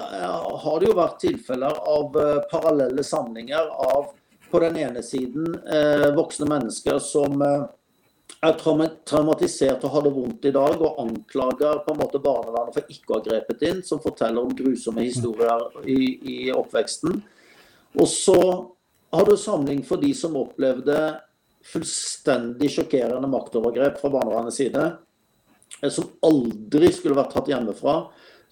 [0.62, 2.14] har det jo vært tilfeller av
[2.52, 4.12] parallelle samlinger av
[4.52, 5.56] på den ene siden
[6.14, 8.54] voksne mennesker som er
[9.08, 13.10] traumatisert og har det vondt i dag, og anklager på en måte barnevernet for ikke
[13.10, 17.24] å ha grepet inn, som forteller om grusomme historier i, i oppveksten.
[18.00, 18.38] Og så
[19.14, 20.98] har du samling for de som opplevde
[21.64, 24.86] fullstendig sjokkerende maktovergrep fra barnevernets side,
[25.82, 27.98] eh, som aldri skulle vært tatt hjemmefra.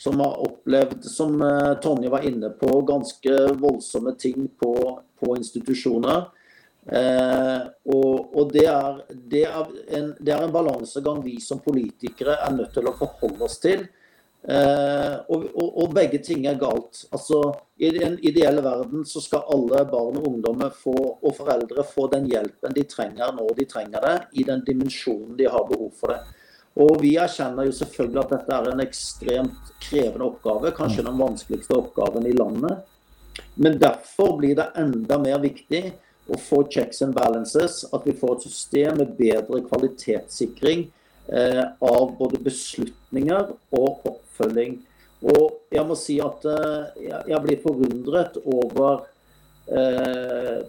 [0.02, 4.72] Som har opplevd, som eh, Tonje var inne på, ganske voldsomme ting på,
[5.20, 6.24] på institusjoner.
[6.86, 7.60] Eh,
[7.94, 12.56] og, og det, er, det, er en, det, er, en, balansegang vi som politikere er
[12.56, 13.84] nødt til å forholde oss til.
[14.42, 17.04] Eh, og, og, og, begge ting er galt.
[17.14, 17.38] Altså,
[17.78, 22.26] I den ideelle verden så skal alle barn og ungdommer få, og foreldre få den
[22.30, 26.22] hjelpen de trenger når de trenger det, i den dimensjonen de har behov for det.
[26.82, 31.76] Og Vi erkjenner jo selvfølgelig at dette er en ekstremt krevende oppgave, kanskje den vanskeligste
[31.76, 32.88] oppgaven i landet.
[33.54, 35.84] Men derfor blir det enda mer viktig
[36.32, 40.86] å få checks and balances, at vi får et system med bedre kvalitetssikring
[41.28, 44.28] eh, av både beslutninger og oppfølging.
[45.22, 49.04] Og jeg må si at eh, jeg blir forundret over
[49.70, 50.62] eh,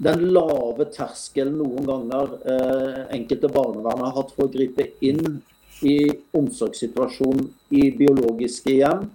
[0.00, 5.42] den lave terskelen noen ganger eh, enkelte barnevern har hatt for å gripe inn
[5.84, 5.96] i
[6.36, 9.06] omsorgssituasjonen i biologiske hjem,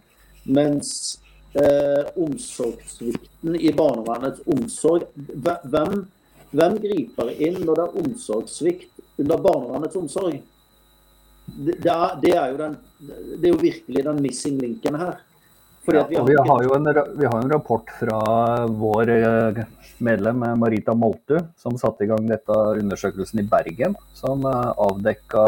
[0.46, 0.92] mens
[1.58, 6.04] eh, omsorgssvikten i barnevernets omsorg hvem,
[6.54, 10.38] hvem, griper inn når det er omsorgssvikt under barnevernets omsorg?
[11.46, 11.92] Det, det,
[12.34, 15.22] er, er den, det, er, jo virkelig den missing linken her.
[15.86, 18.20] Ja, vi, har vi, har jo en, vi har en rapport fra
[18.66, 19.60] vår eh,
[20.02, 25.46] medlem Marita Moltu, som satte i gang dette undersøkelsen i Bergen, som eh, avdekka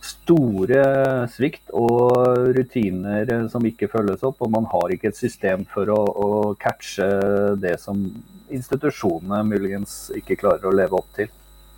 [0.00, 0.84] store
[1.28, 4.38] svikt og rutiner som ikke følges opp.
[4.40, 7.10] Og man har ikke et system for å, å catche
[7.60, 8.06] det som
[8.50, 11.28] institusjonene muligens ikke klarer å leve opp til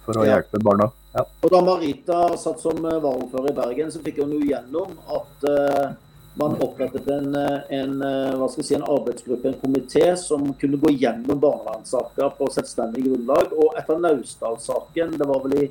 [0.06, 0.36] for å ja.
[0.36, 0.88] hjelpe barna.
[1.12, 1.26] Ja.
[1.44, 5.92] Og Da Marita satt som varaordfører i Bergen, så fikk hun jo gjennom at uh,
[6.40, 7.98] man opprettet en, en,
[8.40, 13.52] hva skal si, en arbeidsgruppe, en komité, som kunne gå gjennom barnevernssaker på selvstendig grunnlag.
[13.52, 15.66] Og etter Naustdal-saken, det var vel i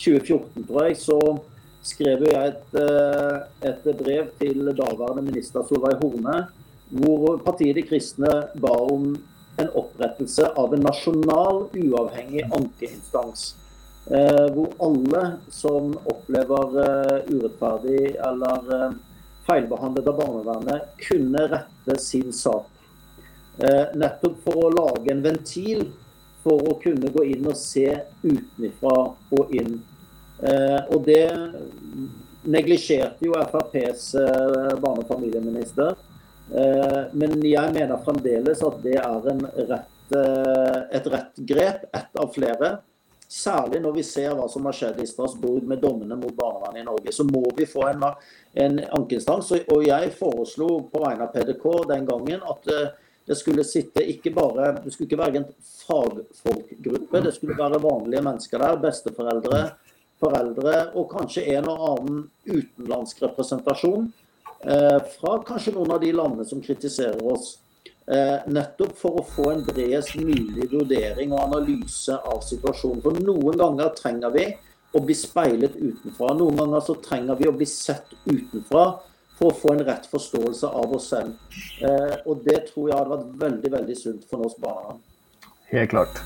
[0.00, 1.20] 2014, tror jeg, så
[1.86, 3.36] skrev jeg et, eh,
[3.70, 6.46] et, brev til daværende minister Solveig Horne,
[6.90, 9.14] hvor partiet De kristne ba om
[9.60, 13.54] en opprettelse av en nasjonal, uavhengig ankeinstans.
[14.10, 15.22] Eh, hvor alle
[15.54, 18.96] som opplever eh, urettferdig eller
[19.46, 22.66] feilbehandlet av barnevernet, kunne rette sin sak.
[23.94, 25.82] nettopp for å lage en ventil
[26.40, 27.90] for å kunne gå inn og se
[28.24, 28.94] utenfra
[29.36, 29.74] og inn
[30.40, 31.26] Eh, og det
[32.48, 35.96] neglisjerte jo FrPs eh, barne- og familieminister.
[36.50, 39.28] Eh, men jeg mener fremdeles at det er
[39.68, 42.78] rett, et rett grep, ett av flere.
[43.30, 46.88] Særlig når vi ser hva som har skjedd i Strasbourg med dommene mot barnevernet i
[46.88, 47.12] Norge.
[47.14, 48.02] Så må vi få en,
[48.58, 49.52] en ankeinstans.
[49.70, 52.66] Og jeg foreslo på vegne av PDK den gangen at
[53.30, 55.48] det skulle sitte ikke bare Det skulle ikke være en
[55.86, 58.80] fagfolkgruppe, det skulle være vanlige mennesker der.
[58.82, 59.60] Besteforeldre,
[60.18, 64.10] foreldre og kanskje en og annen utenlandsk representasjon
[64.66, 67.58] eh, fra kanskje noen av de landene som kritiserer oss.
[68.10, 73.04] Eh, nettopp for å få en bredest mulig vurdering og analyse av situasjonen.
[73.04, 74.48] For noen ganger trenger vi
[74.98, 76.32] å bli speilet utenfra.
[76.34, 78.84] Noen ganger så trenger vi å bli sett utenfra
[79.38, 81.38] for å få en rett forståelse av oss selv.
[81.86, 84.98] Eh, og det tror jeg hadde vært veldig, veldig sunt for norsk barnevern.
[85.70, 86.24] Helt klart.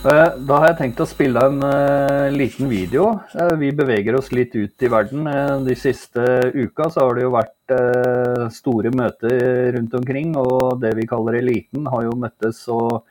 [0.00, 3.18] Eh, da har jeg tenkt å spille en uh, liten video.
[3.36, 5.26] Uh, vi beveger oss litt ut i verden.
[5.28, 6.22] Uh, de siste
[6.54, 7.74] uka så har det jo vært
[8.56, 10.32] store møter rundt omkring.
[10.40, 13.04] Og det vi kaller eliten har jo møttes og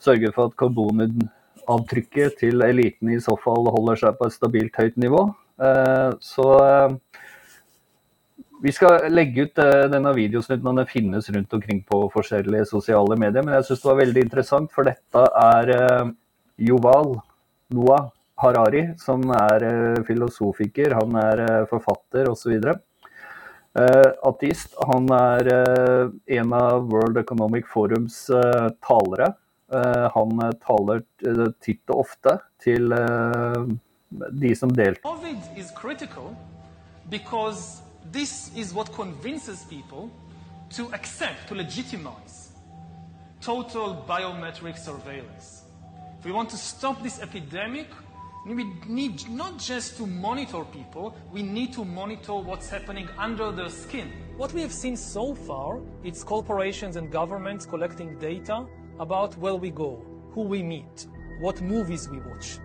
[0.00, 4.96] sørget for at karbonavtrykket til eliten i så fall holder seg på et stabilt høyt
[5.04, 5.26] nivå.
[6.18, 6.48] så
[8.64, 13.44] vi skal legge ut denne videosnutten, den finnes rundt omkring på forskjellige sosiale medier.
[13.44, 15.72] Men jeg syns det var veldig interessant, for dette er
[16.62, 17.16] Yuval
[17.74, 18.10] Noah
[18.42, 22.58] Harari, som er eh, filosofiker, han er eh, forfatter osv.
[23.72, 24.74] Uh, ateist.
[24.84, 29.34] Han er uh, en av World Economic Forums uh, talere.
[30.12, 30.98] han taler
[31.64, 32.92] titt og ofte til
[34.12, 35.00] de som deltar.
[35.00, 36.36] COVID is critical
[37.08, 37.80] because
[38.12, 40.10] this is what convinces people
[40.76, 42.52] to accept, to legitimize
[43.40, 45.61] total biometric surveillance.
[46.22, 47.88] If we want to stop this epidemic,
[48.46, 53.68] we need not just to monitor people, we need to monitor what's happening under their
[53.68, 54.12] skin.
[54.36, 58.66] What we have seen so far, it's corporations and governments collecting data
[59.00, 61.08] about where we go, who we meet,
[61.40, 62.60] what movies we watch.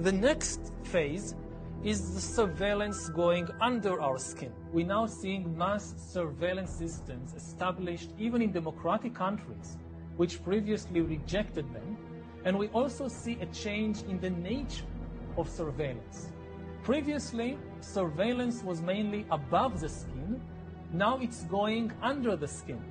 [0.00, 1.36] The next phase
[1.84, 4.52] is the surveillance going under our skin.
[4.72, 9.76] We're now seeing mass surveillance systems established even in democratic countries,
[10.16, 11.96] which previously rejected them.
[12.48, 14.86] And we also see a change in the nature
[15.36, 16.28] of surveillance.
[16.82, 20.40] Previously, surveillance was mainly above the skin.
[20.90, 22.82] Now it's going under the skin.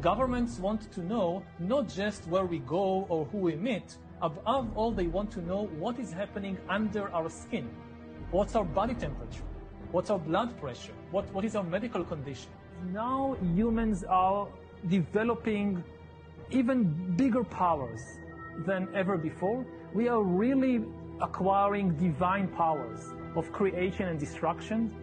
[0.00, 4.90] Governments want to know not just where we go or who we meet, above all,
[4.90, 7.70] they want to know what is happening under our skin.
[8.32, 9.46] What's our body temperature?
[9.92, 10.94] What's our blood pressure?
[11.12, 12.50] What, what is our medical condition?
[12.92, 14.48] Now humans are
[14.88, 15.84] developing
[16.50, 18.02] even bigger powers
[18.64, 19.66] than ever before.
[19.92, 20.84] We are really
[21.20, 24.94] acquiring divine powers of creation and destruction.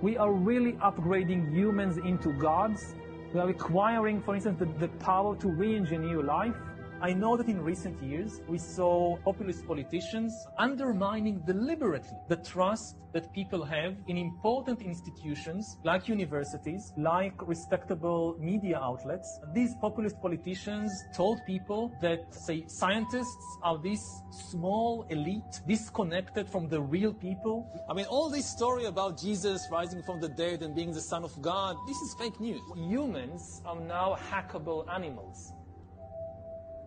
[0.00, 2.94] We are really upgrading humans into gods.
[3.32, 6.56] We are acquiring, for instance, the, the power to re engineer life.
[7.02, 13.32] I know that in recent years we saw populist politicians undermining deliberately the trust that
[13.32, 19.40] people have in important institutions like universities, like respectable media outlets.
[19.52, 26.80] These populist politicians told people that, say, scientists are this small elite disconnected from the
[26.80, 27.66] real people.
[27.90, 31.24] I mean, all this story about Jesus rising from the dead and being the Son
[31.24, 32.62] of God, this is fake news.
[32.76, 35.52] Humans are now hackable animals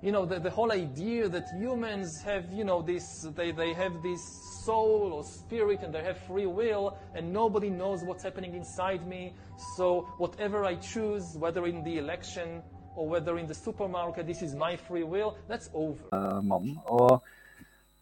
[0.05, 4.03] you know, the, the whole idea that humans have, you know, this, they, they have
[4.03, 4.21] this
[4.63, 9.33] soul or spirit and they have free will and nobody knows what's happening inside me.
[9.75, 12.61] So whatever I choose, whether in the election
[12.95, 16.05] or whether in the supermarket, this is my free will, that's over.
[16.11, 16.77] Uh, mannen.
[16.85, 17.19] Og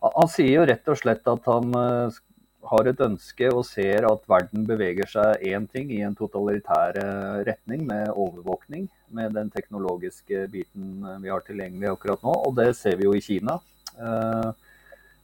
[0.04, 2.12] han sier jo rett og slett at han uh,
[2.70, 6.96] har et ønske og ser at verden beveger seg én ting i en totalitær
[7.48, 12.34] retning med overvåkning, med den teknologiske biten vi har tilgjengelig akkurat nå.
[12.48, 13.60] Og det ser vi jo i Kina.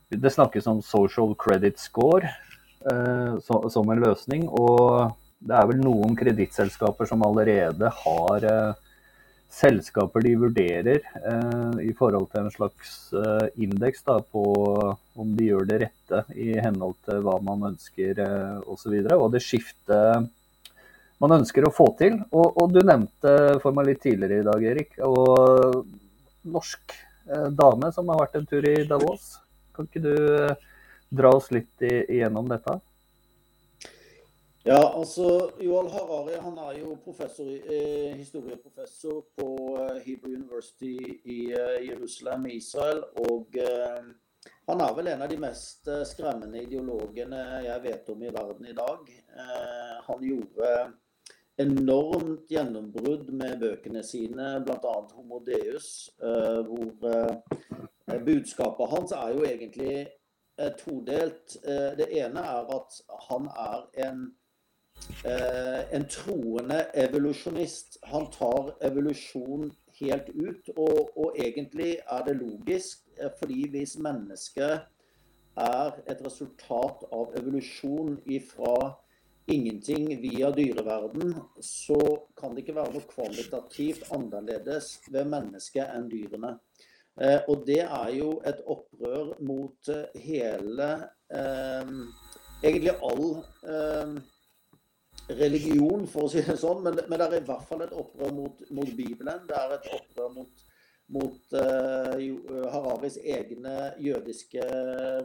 [0.10, 2.30] Det snakkes om social credit score
[3.40, 4.46] som en løsning.
[4.50, 8.50] Og det er vel noen kredittselskaper som allerede har
[9.50, 14.44] selskaper de vurderer eh, i forhold til en slags eh, indeks på
[15.20, 18.94] om de gjør det rette i henhold til hva man ønsker eh, osv.
[18.94, 20.30] Og, så og det skiftet
[21.20, 22.20] man ønsker å få til.
[22.32, 25.84] Og, og, du nevnte for meg litt tidligere i dag, Erik, og
[26.48, 26.96] norsk
[27.28, 29.34] eh, dame som har vært en tur i Davos.
[29.76, 30.70] Kan ikke du eh,
[31.10, 32.78] dra oss litt igjennom dette?
[34.70, 39.48] Ja, altså Joal Harari han er jo professor, eh, historieprofessor på
[39.82, 43.02] eh, Hebrew University i eh, Jerusalem Israel.
[43.32, 44.12] Og eh,
[44.70, 48.70] han er vel en av de mest eh, skremmende ideologene jeg vet om i verden
[48.70, 49.10] i dag.
[49.42, 50.74] Eh, han gjorde
[51.66, 54.96] enormt gjennombrudd med bøkene sine, bl.a.
[55.16, 56.94] Homo Deus, hvor
[58.26, 60.06] budskapet hans er jo egentlig
[60.80, 61.58] todelt.
[62.00, 64.22] Det ene er at han er en
[65.92, 67.98] en troende evolusjonist.
[68.12, 70.72] Han tar evolusjon helt ut.
[70.76, 74.88] Og, og, egentlig er det logisk, eh, fordi hvis mennesket
[75.60, 78.94] er et resultat av evolusjon ifra
[79.50, 82.00] ingenting via dyreverden, så
[82.38, 86.56] kan det ikke være noe kvalitativt annerledes ved mennesket enn dyrene.
[87.20, 90.92] Eh, og det er jo et opprør mot eh, hele
[91.34, 91.96] eh,
[92.60, 93.38] Egentlig all
[93.72, 94.18] eh,
[95.38, 96.82] religion, for å si det sånn.
[96.86, 99.46] Men, men det er i hvert fall et opprør mot, mot Bibelen.
[99.50, 100.66] Det er et opprør mot,
[101.16, 104.66] mot uh, Hararis egne jødiske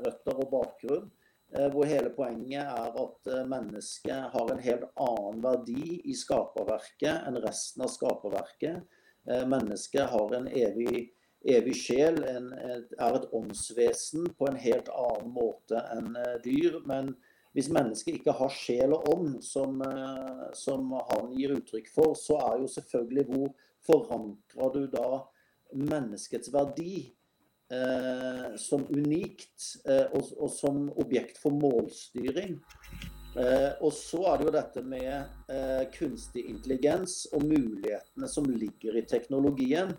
[0.05, 1.11] røtter og bakgrunn.
[1.55, 7.29] Uh, hvor hele poenget er at uh, mennesket har en helt annen verdi i skaperverket
[7.29, 9.01] enn resten av skaperverket.
[9.25, 11.07] Mennesket har en evig,
[11.49, 16.11] evig sjel, en, et, er et åndsvesen på en helt annen måte enn
[16.45, 16.77] dyr.
[16.85, 17.15] men
[17.55, 22.41] hvis mennesket ikke har sjel og ånd, som, eh, som, han gir uttrykk for, så
[22.49, 23.53] er jo selvfølgelig hvor
[23.85, 25.09] forankrer du da
[25.75, 26.97] menneskets verdi
[27.71, 32.59] eh, som unikt eh, og, og, som objekt for målstyring?
[33.35, 35.15] Eh, og så er det jo dette med
[35.51, 39.91] eh, kunstig intelligens og mulighetene som ligger i teknologien.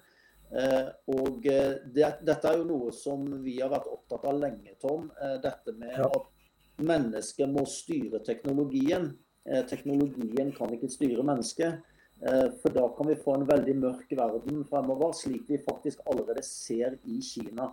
[0.56, 5.10] Eh, og det, dette er jo noe som vi har vært opptatt av lenge, Tom.
[5.43, 6.08] dette med ja.
[6.08, 6.32] at
[6.78, 9.11] mennesket må styre teknologien.
[9.45, 11.82] Eh, teknologien kan ikke styre mennesket.
[12.21, 16.43] Eh, for da kan vi få en veldig mørk verden fremover, slik vi faktisk allerede
[16.43, 17.69] ser i Kina.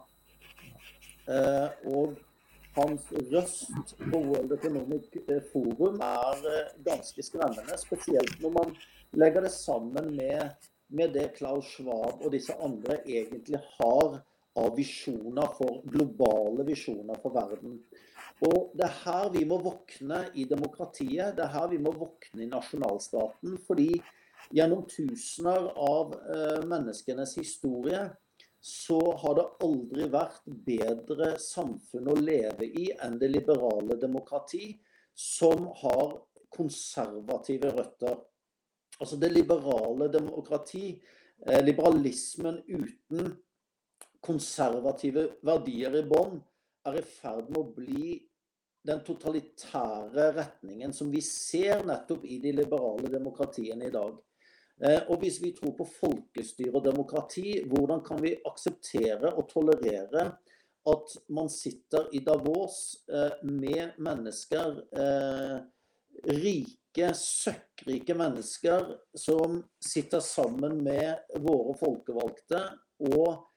[1.28, 2.18] Eh, og
[2.76, 5.12] hans røst på World Economic
[5.52, 7.78] Forum er ganske skremmende.
[7.78, 8.76] Spesielt når man
[9.12, 10.54] legger det sammen med,
[10.88, 14.22] med det Klaus Schwab og disse andre egentlig har
[14.56, 17.78] av visjoner for globale visjoner for verden.
[18.40, 22.42] Og Det er her vi må våkne i demokratiet, det er her vi må våkne
[22.42, 23.58] i nasjonalstaten.
[23.66, 23.92] Fordi
[24.52, 28.08] gjennom tusener av uh, menneskenes historie
[28.62, 34.76] så har det aldri vært bedre samfunn å leve i enn det liberale demokrati,
[35.14, 36.14] som har
[36.52, 38.20] konservative røtter.
[39.00, 40.92] Altså det liberale demokrati,
[41.46, 43.32] eh, liberalismen uten
[44.22, 46.38] konservative verdier i bånn,
[46.88, 48.16] er i ferd med å bli
[48.82, 54.16] den totalitære retningen som vi ser nettopp i de liberale demokratiene i dag.
[54.82, 60.32] Eh, og hvis vi tror på folkestyre og demokrati, hvordan kan vi akseptere og tolerere
[60.90, 65.60] at man sitter i Davos eh, med mennesker, eh,
[66.34, 72.64] rike, søkkrike mennesker, som sitter sammen med våre folkevalgte
[73.12, 73.51] og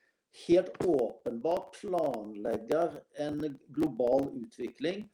[0.46, 5.06] helt åpenbart planlegger en global utvikling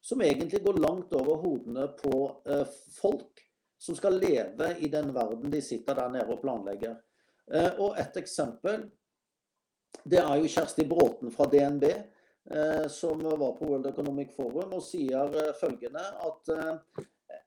[0.00, 2.14] som egentlig går langt over hodene på
[2.96, 3.42] folk
[3.80, 6.98] som skal leve i den verden de sitter der nede og planlegger.
[7.54, 8.90] Eh, og et eksempel
[10.04, 14.84] det er jo Kjersti Bråten fra DNB, eh, som var på World Economic Forum og
[14.84, 16.52] sier eh, følgende at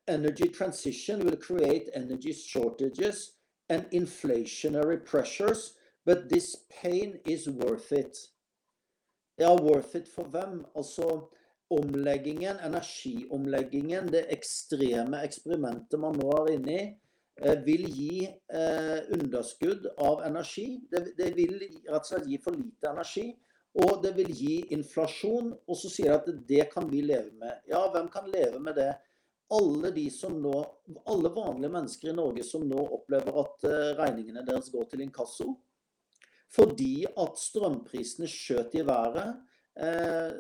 [0.10, 3.32] energy transition will create energy shortages
[3.70, 8.18] and inflationary pressures, but this pain is worth it.
[9.38, 10.66] Ja, worth it for hvem?
[10.76, 11.30] Altså
[11.74, 16.84] omleggingen, energiomleggingen, det ekstreme eksperimentet man nå er inne i,
[17.42, 20.68] eh, vil gi eh, underskudd av energi.
[20.92, 23.32] Det, vil rett og slett gi for lite energi.
[23.82, 25.50] Og det vil gi inflasjon.
[25.66, 27.64] Og så sier de at det kan vi leve med.
[27.70, 28.92] Ja, hvem kan leve med det?
[29.54, 30.54] Alle, de nå,
[31.06, 35.56] alle vanlige mennesker i Norge som nå opplever at eh, regningene deres går til inkasso.
[36.54, 39.40] Fordi at strømprisene skjøt i været.
[39.80, 40.34] Eh,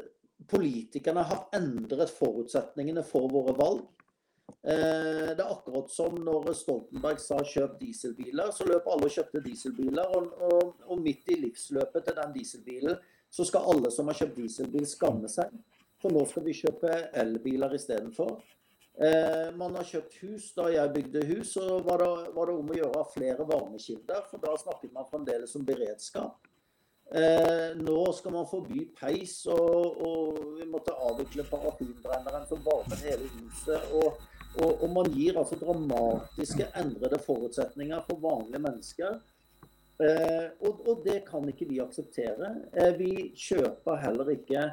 [0.49, 3.83] politikerne har endret forutsetningene for våre valg.
[4.63, 9.41] Eh, det er akkurat som når Stoltenberg sa 'kjøp dieselbiler', så løp alle og kjøpte
[9.43, 10.05] dieselbiler.
[10.05, 12.97] Og, og, og, midt i livsløpet til den dieselbilen
[13.29, 15.49] så skal alle som har kjøpt dieselbil, skamme seg.
[16.01, 18.43] For nå skal vi kjøpe elbiler istedenfor.
[19.01, 20.49] Eh, man har kjøpt hus.
[20.57, 24.25] Da jeg bygde hus, så var det, var det om å gjøre flere varmekilder.
[24.29, 26.49] For da snakket man fremdeles om beredskap.
[27.13, 33.27] Eh, nå skal man forby peis, og, og vi måtte avvikle parafinbrenneren som varmet hele
[33.35, 33.91] huset.
[33.99, 34.21] Og,
[34.61, 39.19] og, og, man gir altså dramatiske endrede forutsetninger for vanlige mennesker.
[40.01, 42.55] Eh, og, det kan ikke vi akseptere.
[42.73, 44.65] Eh, vi kjøper heller ikke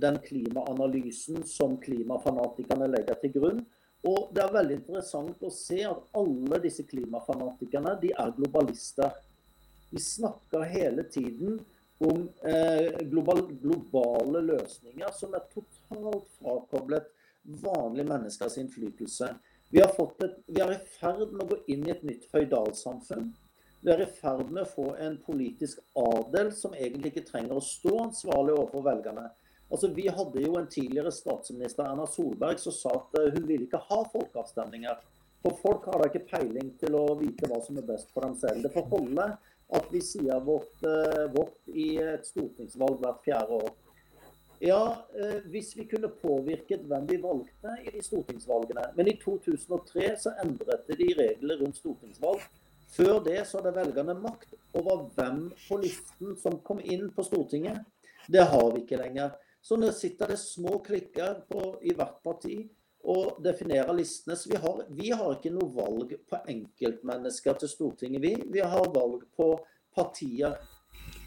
[0.00, 3.60] den klimaanalysen som klimafanatikerne legger til grunn.
[4.08, 9.12] Og det er veldig interessant å se at alle disse klimafanatikerne de er globalister.
[9.92, 11.60] De snakker hele tiden
[12.02, 17.12] om eh, global, globale løsninger som er totalt frakoblet
[17.62, 19.28] vanlige menneskers innflytelse.
[19.70, 23.30] Vi, vi, er i ferd med å gå inn i et nytt føydalsamfunn.
[23.82, 27.64] Vi er i ferd med å få en politisk adel som egentlig ikke trenger å
[27.66, 29.24] stå ansvarlig overfor velgerne.
[29.72, 33.66] Altså, Vi hadde jo en tidligere statsminister, Erna Solberg, som sa at eh, hun ville
[33.66, 34.98] ikke ha folkeavstemninger.
[35.42, 38.36] For folk har da ikke peiling til å vite hva som er best for dem
[38.38, 38.62] selv.
[38.62, 39.30] Det får holde
[39.72, 43.72] at vi sier vårt, eh, vårt i et stortingsvalg hvert fjerde år.
[44.62, 44.82] Ja,
[45.18, 48.92] eh, hvis vi kunne påvirket hvem vi valgte i de stortingsvalgene.
[48.94, 52.44] Men i 2003 så endret de regler rundt stortingsvalg.
[52.92, 57.80] Før det så hadde velgerne makt over hvem på listen som kom inn på Stortinget.
[58.28, 59.32] Det har vi ikke lenger.
[59.62, 62.56] Så nå sitter det små klikker på, i hvert parti
[63.02, 64.36] og definerer listene.
[64.36, 68.34] Så vi har, vi har ikke noe valg på enkeltmennesker til Stortinget, vi.
[68.58, 69.52] Vi har valg på
[69.94, 70.58] partier.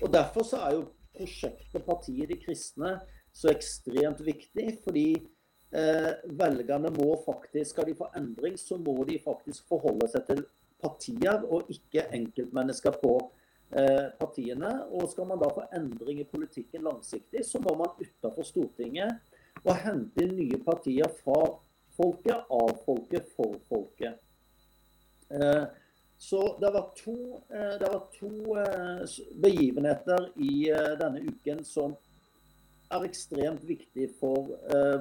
[0.01, 2.97] Og Derfor så er jo prosjektet Partiet De kristne
[3.35, 4.67] så ekstremt viktig.
[4.83, 10.27] Fordi eh, velgerne må faktisk, skal de få endring, så må de faktisk forholde seg
[10.29, 10.45] til
[10.83, 13.15] partier og ikke enkeltmennesker på
[14.19, 14.69] partiene.
[14.93, 19.17] Og skal man da få endring i politikken langsiktig, så må man utenfor Stortinget
[19.65, 21.39] og hente inn nye partier fra
[21.95, 24.19] folket, av folket, for folket.
[25.29, 25.63] Eh,
[26.17, 27.15] så det har vært to,
[27.49, 30.53] eh, det har vært to eh, begivenheter i
[31.01, 31.95] denne uken som
[32.93, 34.51] er ekstremt viktig for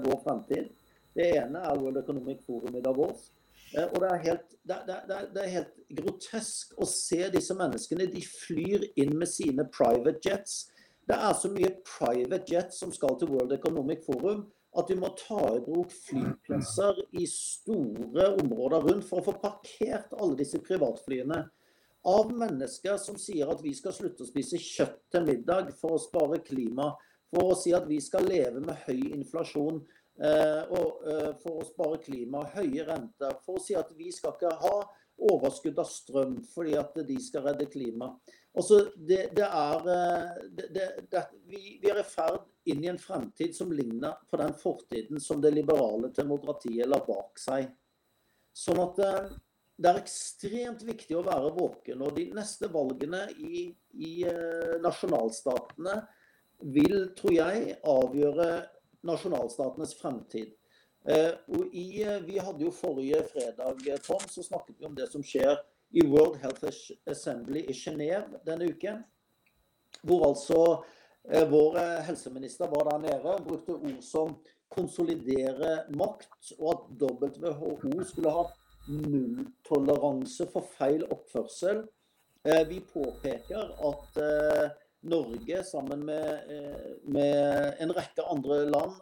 [0.02, 0.70] vår fremtid.
[1.14, 3.28] Det ene er World Economic Forum i Davos.
[3.74, 4.98] Og det er, helt, det, det,
[5.34, 8.06] det er, helt, grotesk å se disse menneskene.
[8.10, 10.68] De flyr inn med sine private jets.
[11.04, 14.46] Det er så mye private jets som skal til World Economic Forum
[14.78, 20.14] at vi må ta i bruk flyplasser i store områder rundt for å få parkert
[20.18, 21.44] alle disse privatflyene.
[22.04, 26.02] av mennesker som sier at vi skal slutte å spise kjøtt til middag for å
[26.02, 26.90] spare klima,
[27.32, 31.66] for å si at vi skal leve med høy inflasjon eh, og eh, for å
[31.66, 34.76] spare klima, høye renter, for å si at vi skal ikke ha
[35.30, 38.12] overskudd av strøm fordi at de skal redde klima.
[38.54, 39.88] Altså, det, det er,
[40.54, 44.54] det, det, vi, vi, er i ferd inn i en fremtid som ligner på den
[44.58, 47.66] fortiden som det liberale demokratiet la bak seg.
[48.54, 49.32] Sånn at eh,
[49.74, 52.04] det er ekstremt viktig å være våken.
[52.06, 53.66] Og de neste valgene i,
[53.98, 55.98] i eh, nasjonalstatene
[56.74, 58.48] vil, tror jeg, avgjøre
[59.06, 60.54] nasjonalstatenes fremtid.
[61.08, 61.86] Eh, og i,
[62.24, 65.58] vi hadde jo forrige fredag Tom, så snakket vi om det som skjer
[65.94, 66.64] i World Health
[67.10, 69.04] Assembly i Genéve denne uken.
[70.02, 70.60] Hvor altså
[71.28, 71.78] eh, vår
[72.08, 74.36] helseminister var der nede og brukte ord som
[74.74, 78.44] konsolidere makt, og at WHO skulle ha
[78.88, 81.84] nulltoleranse for feil oppførsel.
[82.44, 84.72] Eh, vi påpeker at eh,
[85.04, 89.00] Norge sammen med, eh, med en rekke andre land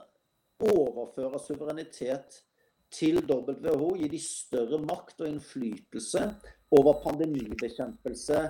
[0.63, 2.43] overfører suverenitet
[2.93, 6.25] til WHO, gir de større makt og innflytelse
[6.77, 8.43] over pandemibekjempelse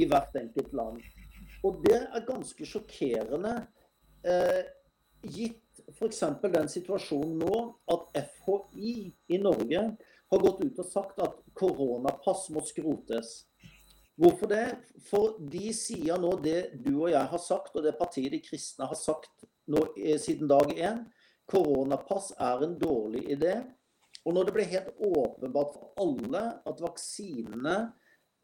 [0.00, 1.02] i hvert enkelt land.
[1.62, 3.66] Og det er ganske sjokkerende,
[4.24, 4.62] eh,
[5.22, 6.24] gitt f.eks.
[6.42, 7.58] den situasjonen nå
[7.92, 8.94] at FHI
[9.28, 9.84] i Norge
[10.32, 13.42] har gått ut og sagt at koronapass må skrotes.
[14.20, 14.66] Hvorfor det?
[15.08, 18.88] For de sier nå det du og jeg har sagt, og det partiet De kristne
[18.90, 21.04] har sagt nå, eh, siden dag én.
[21.48, 23.56] Koronapass er en dårlig idé.
[24.24, 27.76] Og når det ble helt åpenbart for alle at vaksinene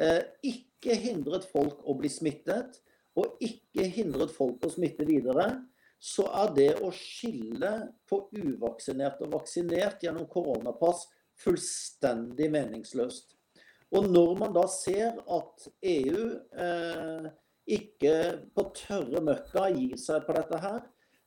[0.01, 2.81] eh, ikke hindret folk å bli smittet,
[3.19, 5.51] og ikke hindret folk å smitte videre,
[5.99, 7.73] så er det å skille
[8.07, 11.07] på uvaksinert og vaksinert gjennom koronapass
[11.43, 13.38] fullstendig meningsløst.
[13.97, 16.25] Og når man da ser at EU
[16.61, 17.29] eh,
[17.79, 18.15] ikke
[18.57, 20.83] på tørre møkka gir seg på dette her,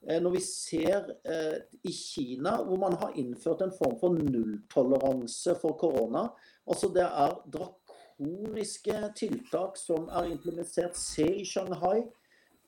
[0.05, 1.57] eh, når vi ser eh,
[1.89, 6.27] i Kina hvor man har innført en form for nulltoleranse for korona
[6.69, 10.97] altså Det er drakoniske tiltak som er implementert.
[10.97, 12.03] Se i Shanghai.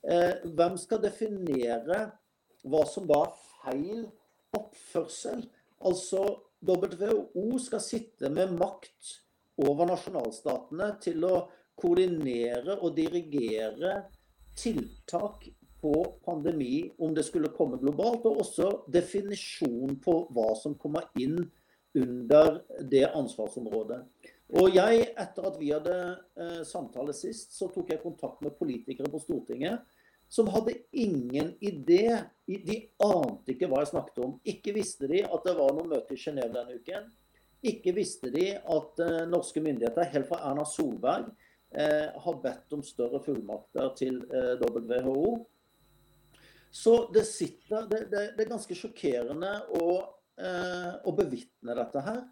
[0.04, 2.00] Eh, hvem skal definere
[2.66, 4.08] hva som da er feil
[4.58, 5.46] oppførsel?
[5.86, 6.26] Altså
[6.64, 9.20] WHO skal sitte med makt
[9.62, 11.36] over nasjonalstatene til å
[11.80, 14.04] koordinere og dirigere
[14.58, 15.48] tiltak
[15.84, 15.94] på
[16.26, 21.42] pandemi om det skulle komme globalt, og også definisjon på hva som kommer inn
[21.98, 24.00] under det ansvarsområdet.
[24.62, 25.98] Og jeg, Etter at vi hadde
[26.38, 29.84] eh, samtale sist, så tok jeg kontakt med politikere på Stortinget
[30.34, 32.24] som hadde ingen idé.
[32.48, 34.38] De ante ikke hva jeg snakket om.
[34.50, 37.12] Ikke visste de at det var noe møte i Genéve denne uken.
[37.64, 41.30] Ikke visste de at uh, norske myndigheter, helt fra Erna Solberg,
[41.78, 45.38] uh, har bedt om større fullmakter til eh, WHO.
[46.74, 49.88] Så det, sitter, det, det, det, er ganske sjokkerende å,
[51.06, 52.24] å bevitne dette her.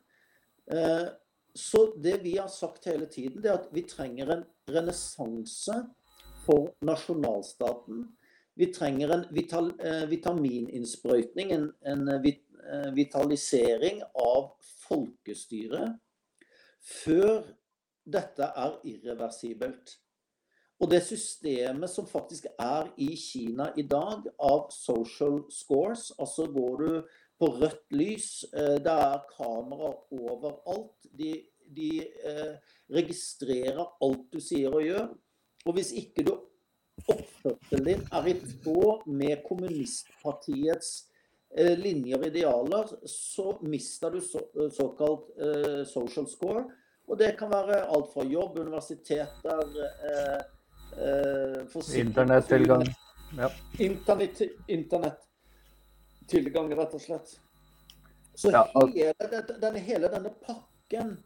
[1.53, 4.41] så det vi har sagt hele tiden, det er at vi trenger en
[4.73, 5.77] renessanse
[6.45, 8.07] for nasjonalstaten.
[8.55, 12.21] Vi trenger en vital, eh, vitamininnsprøytning, en, en eh, eh,
[12.95, 14.51] vitalisering av
[14.85, 15.97] folkestyret,
[16.81, 17.43] før
[18.03, 19.97] dette er irreversibelt.
[20.81, 26.77] Og det systemet som faktisk er i Kina i dag, av social scores, altså går
[26.81, 31.05] du på rødt lys, det er kamera overalt.
[31.17, 31.35] De,
[31.69, 31.91] de
[32.89, 35.11] registrerer alt du sier og gjør.
[35.65, 36.33] Og hvis ikke du
[37.09, 41.10] oppførselen din er i tråd med kommunistpartiets eh,
[41.57, 46.63] linjer og idealer, så mister du så, eh, såkalt eh, social score.
[47.07, 49.61] Og det kan være alt fra jobb, universiteter
[50.07, 50.41] eh,
[50.97, 52.85] eh Internettilgang.
[53.37, 53.49] Ja.
[53.79, 57.39] Internettilgang, rett og slett.
[58.35, 61.17] Så ja, hele, denne, hele denne pakken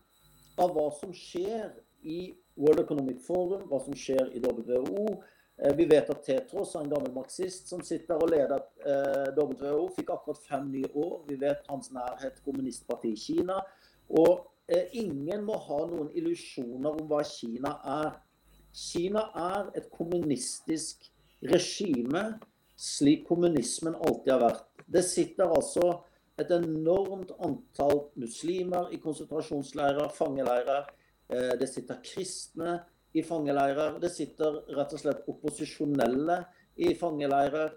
[0.57, 1.69] av hva som skjer
[2.01, 5.23] i World Economic Forum, hva som skjer i WHO.
[5.57, 10.11] Eh, vi vet at Tetros, en gammel marxist som sitter og leder eh, WHO, fikk
[10.17, 11.21] akkurat fem nye år.
[11.29, 13.61] Vi vet hans nærhet kommunistpartiet Kina.
[14.11, 18.17] Og eh, ingen må ha noen illusjoner om hva Kina er.
[18.75, 21.07] Kina er et kommunistisk
[21.47, 22.25] regime,
[22.75, 24.67] slik kommunismen alltid har vært.
[24.91, 26.01] Det sitter altså
[26.35, 30.91] et enormt antall muslimer i konsentrasjonsleirer, fangeleirer
[31.57, 32.75] det sitter kristne
[33.15, 33.97] i fangeleirer.
[34.01, 36.41] Det sitter rett og slett opposisjonelle
[36.83, 37.75] i fangeleirer.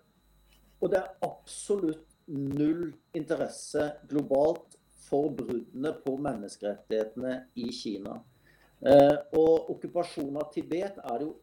[0.83, 4.77] Og det er absolutt null interesse globalt
[5.09, 8.19] for bruddene på menneskerettighetene i Kina.
[8.79, 11.37] Eh, og okkupasjonen av Tibet er det jo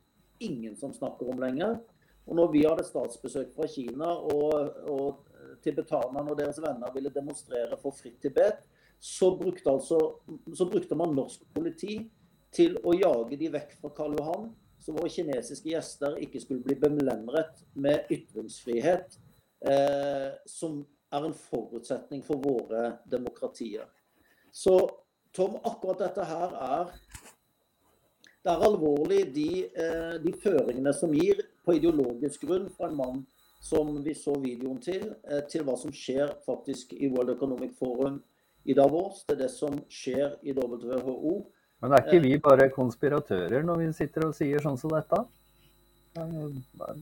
[0.46, 1.80] ingen som snakker om lenger.
[2.26, 7.78] Og når vi hadde statsbesøk fra Kina, og, og tibetanerne og deres venner ville demonstrere
[7.82, 8.60] for fritt Tibet,
[9.00, 10.00] så brukte, altså,
[10.56, 12.00] så brukte man norsk politi
[12.56, 14.50] til å jage de vekk fra Karl Johan,
[14.80, 19.18] så våre kinesiske gjester ikke skulle bli belemret med ytringsfrihet,
[19.66, 23.88] eh, som er en forutsetning for våre demokratier.
[24.52, 24.78] Så
[25.36, 26.92] Tom, akkurat dette her er
[28.46, 33.24] det er alvorlig, de, eh, de, føringene som gir på ideologisk grunn fra en mann
[33.58, 38.22] som vi så videoen til, eh, til hva som skjer faktisk i World Economic Forum
[38.64, 41.34] i Davos, til det som skjer i WHO.
[41.86, 45.22] Men er ikke vi bare konspiratører når vi sitter og sier sånn som dette?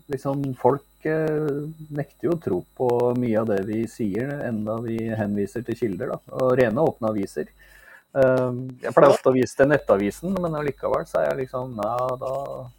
[0.10, 2.88] Liksom, folk eh, nekter jo å tro på
[3.22, 6.16] mye av det vi sier, enda vi henviser til kilder.
[6.16, 6.38] Da.
[6.42, 7.52] Og rene åpne aviser.
[8.14, 11.94] Ehm, jeg pleier ofte å vise til Nettavisen, men allikevel så er jeg liksom Nei,
[12.22, 12.34] da,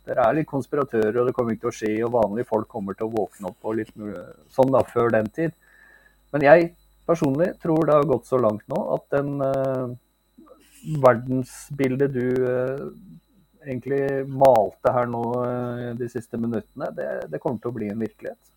[0.06, 2.98] dere er litt konspiratører, og det kommer ikke til å skje, og vanlige folk kommer
[2.98, 3.90] til å våkne opp og litt
[4.54, 5.54] sånn da, før den tid.
[6.34, 6.70] Men jeg
[7.08, 9.34] personlig tror det har gått så langt nå at den
[11.04, 12.88] verdensbildet du uh,
[13.64, 18.04] egentlig malte her nå uh, de siste minuttene, det, det kommer til å bli en
[18.04, 18.54] virkelighet.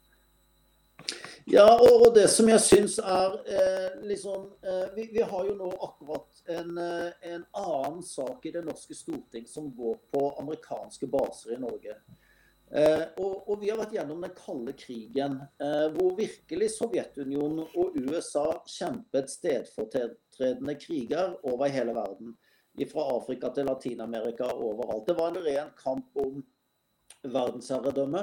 [1.49, 5.69] Ja, og, det som jeg syns er eh, liksom eh, vi, vi, har jo nå
[5.85, 11.55] akkurat en, eh, en, annen sak i det norske storting som går på amerikanske baser
[11.55, 11.95] i Norge.
[12.71, 17.95] Eh, og, og, vi har vært gjennom den kalde krigen, eh, hvor virkelig Sovjetunionen og
[17.95, 22.35] USA kjempet stedfortredende kriger over hele verden.
[22.91, 25.07] Fra Afrika til Latin-Amerika overalt.
[25.07, 26.43] Det var en ren kamp om
[27.23, 28.21] verdensherredømme.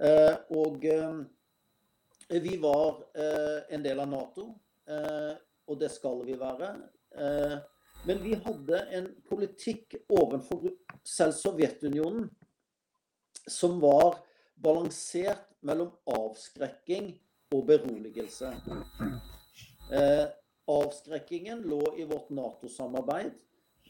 [0.00, 0.82] Eh, og
[2.42, 3.04] vi var
[3.70, 4.46] en del av Nato,
[5.68, 6.72] og det skal vi være.
[8.08, 10.66] Men vi hadde en politikk overfor
[11.06, 12.26] selv Sovjetunionen
[13.50, 14.18] som var
[14.54, 17.12] balansert mellom avskrekking
[17.54, 18.52] og beroligelse.
[20.66, 23.34] avskrekkingen lå i vårt Nato-samarbeid.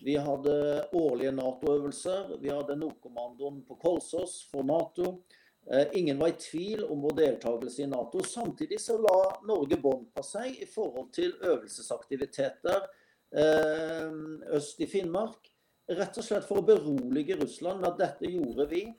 [0.05, 2.37] Vi hadde årlige Nato-øvelser.
[2.41, 5.23] Vi hadde Nordkommandoen på Kolsås for Nato.
[5.71, 8.23] Eh, ingen var i tvil om vår deltakelse i Nato.
[8.23, 12.85] Samtidig så la Norge bånd på seg i forhold til øvelsesaktiviteter
[13.33, 14.13] eh,
[14.59, 15.49] øst i Finnmark.
[15.89, 18.95] Rett og slett for å berolige Russland med at dette gjorde vi eh,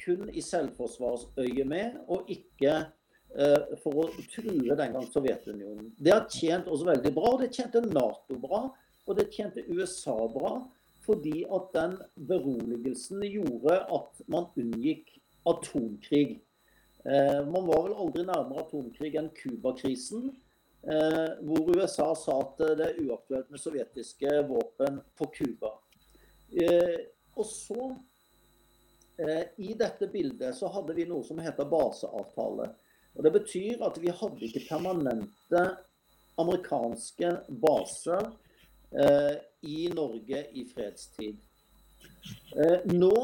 [0.00, 2.72] kun i selvforsvarsøyemed, og ikke
[3.78, 5.92] for å true den gang Sovjetunionen.
[5.94, 8.64] Det har tjent oss veldig bra, og det tjente Nato bra,
[9.06, 10.56] og det tjente USA bra.
[11.06, 11.96] Fordi at den
[12.28, 15.14] beroligelsen gjorde at man unngikk
[15.48, 16.40] atomkrig.
[17.04, 20.28] Eh, man var vel aldri nærmere atomkrig enn Cuba-krisen,
[20.84, 25.72] eh, hvor USA sa at det er uaktuelt med sovjetiske våpen på Cuba.
[26.52, 26.98] Eh,
[27.38, 27.94] og så,
[29.60, 32.70] i dette bildet, så hadde vi noe som heter baseavtale.
[33.18, 35.64] Og Det betyr at vi hadde ikke permanente
[36.40, 38.30] amerikanske baser
[39.66, 41.36] i Norge i fredstid.
[42.94, 43.16] Nå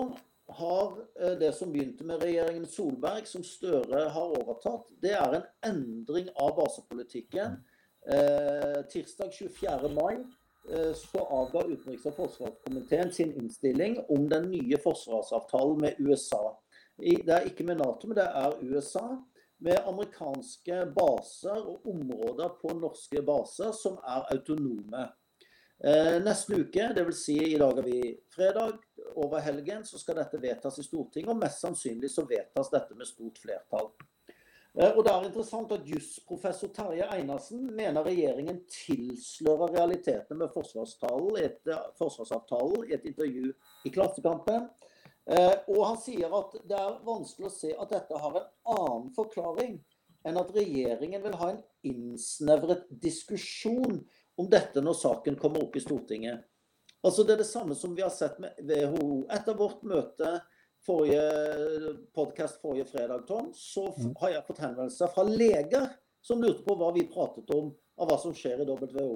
[0.47, 5.47] har eh, det som begynte med regjeringen Solberg, som Støre har overtatt, det er en
[5.67, 7.59] endring av basepolitikken.
[8.07, 9.91] Eh, tirsdag 24.
[9.95, 10.25] mai eh,
[10.99, 16.41] så avga utenriks- og forsvarskomiteen sin innstilling om den nye forsvarsavtalen med USA.
[16.99, 19.05] Det er ikke med Nato, men det er USA.
[19.59, 25.07] Med amerikanske baser og områder på norske baser som er autonome.
[25.85, 27.23] Eh, neste uke, dvs.
[27.25, 28.01] Si i dag er vi
[28.33, 28.79] fredag,
[29.17, 31.31] over helgen, så skal dette vedtas i Stortinget.
[31.33, 33.91] Og mest sannsynlig så vedtas dette med stort flertall.
[34.77, 41.87] Eh, og det er interessant at jusprofessor Terje Einarsen mener regjeringen tilslører realitetene med eh,
[41.99, 43.53] forsvarsavtalen i et intervju
[43.85, 44.69] i Klassekampen.
[45.27, 49.73] Og han sier at det er vanskelig å se at dette har en annen forklaring
[50.27, 53.99] enn at regjeringen vil ha en innsnevret diskusjon
[54.39, 56.45] om dette når saken kommer opp i Stortinget.
[57.07, 59.27] Altså Det er det samme som vi har sett med WHO.
[59.31, 60.33] Etter vårt møte
[60.87, 64.13] forrige podkast forrige fredag, Tom, så mm.
[64.21, 65.89] har jeg fått henvendelser fra leger
[66.25, 69.09] som lurte på hva vi pratet om av hva som skjer i WHO.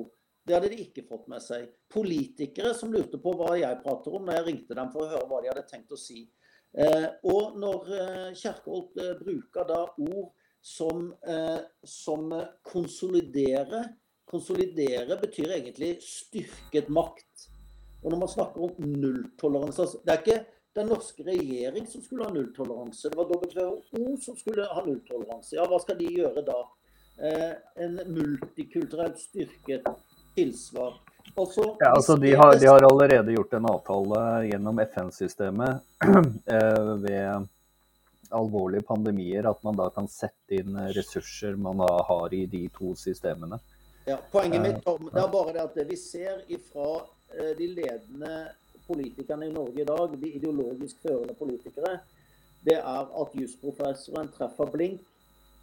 [0.47, 1.69] Det hadde de ikke fått med seg.
[1.93, 5.29] Politikere som lurte på hva jeg prater om når jeg ringte dem for å høre
[5.31, 6.25] hva de hadde tenkt å si.
[6.71, 10.31] Eh, og når eh, Kjerkholt eh, bruker da ord
[10.63, 12.31] som, eh, som
[12.67, 13.89] konsolidere
[14.31, 17.49] Konsolidere betyr egentlig styrket makt.
[18.05, 20.37] Og når man snakker om nulltoleranse altså, Det er ikke
[20.75, 23.11] den norske regjering som skulle ha nulltoleranse.
[23.11, 25.57] Det var WHO som skulle ha nulltoleranse.
[25.57, 26.61] Ja, hva skal de gjøre da?
[27.21, 27.55] Eh,
[27.85, 29.89] en multikulturelt styrket
[30.35, 31.01] tilsvar.
[31.35, 35.81] Også, Ja, altså de har, de har allerede gjort en avtale gjennom FN-systemet
[36.55, 37.47] eh, ved
[38.31, 42.95] alvorlige pandemier, at man da kan sette inn ressurser man da har i de to
[42.99, 43.59] systemene.
[44.07, 47.03] Ja, poenget mitt Tom, det er bare det at det vi ser ifra
[47.37, 48.35] eh, de ledende
[48.91, 52.01] politikerne i Norge i dag, de ideologisk førende politikere,
[52.67, 55.05] det er at jusprofessoren treffer blink.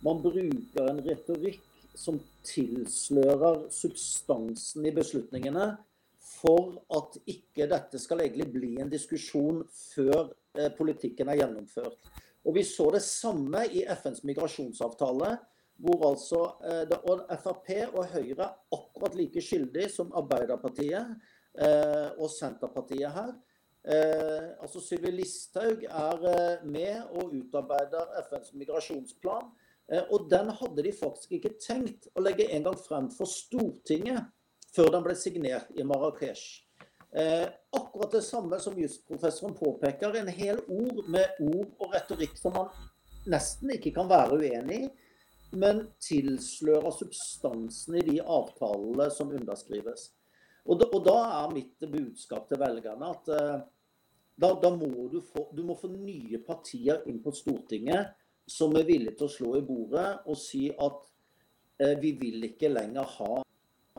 [0.06, 1.62] Man bruker en retorikk
[1.98, 5.76] som tilslører substansen i beslutningene,
[6.38, 11.98] for at ikke dette skal egentlig bli en diskusjon før eh, politikken er gjennomført.
[12.46, 15.32] Og Vi så det samme i FNs migrasjonsavtale,
[15.82, 21.18] hvor altså eh, Frp og Høyre er akkurat like skyldig som Arbeiderpartiet
[21.58, 23.32] og Senterpartiet her.
[23.88, 29.48] Eh, altså Sylvi Listhaug er eh, med og utarbeider FNs migrasjonsplan.
[29.92, 34.28] Eh, og den hadde de faktisk ikke tenkt å legge en gang frem for Stortinget
[34.76, 36.44] før den ble signert i Marrakech.
[37.16, 37.48] Eh,
[37.80, 40.20] akkurat det samme som jusprofessoren påpeker.
[40.20, 42.74] En hel ord med ord og retorikk som man
[43.32, 44.92] nesten ikke kan være uenig i,
[45.56, 50.10] men tilslører substansen i de avtalene som underskrives.
[50.68, 53.58] Og da, og da er mitt budskap til velgerne at eh,
[54.38, 58.14] da, da, må du få, du må få nye partier inn på Stortinget
[58.48, 61.04] som er villige til å slå i bordet og si at
[61.84, 63.42] eh, vi vil ikke lenger ha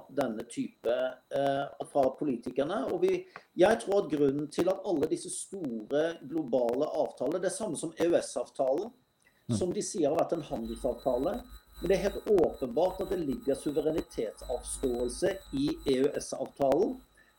[0.08, 0.94] denne type
[1.34, 2.84] eh, fra politikerne.
[2.92, 3.12] Og vi,
[3.58, 7.92] jeg tror at grunnen til at alle disse store globale avtaler, det er samme som
[7.92, 8.92] EØS-avtalen,
[9.50, 9.56] mm.
[9.58, 11.34] som de sier har vært en handelsavtale.
[11.80, 16.96] Men det er helt åpenbart at det ligger suverenitetsavståelse i EØS-avtalen.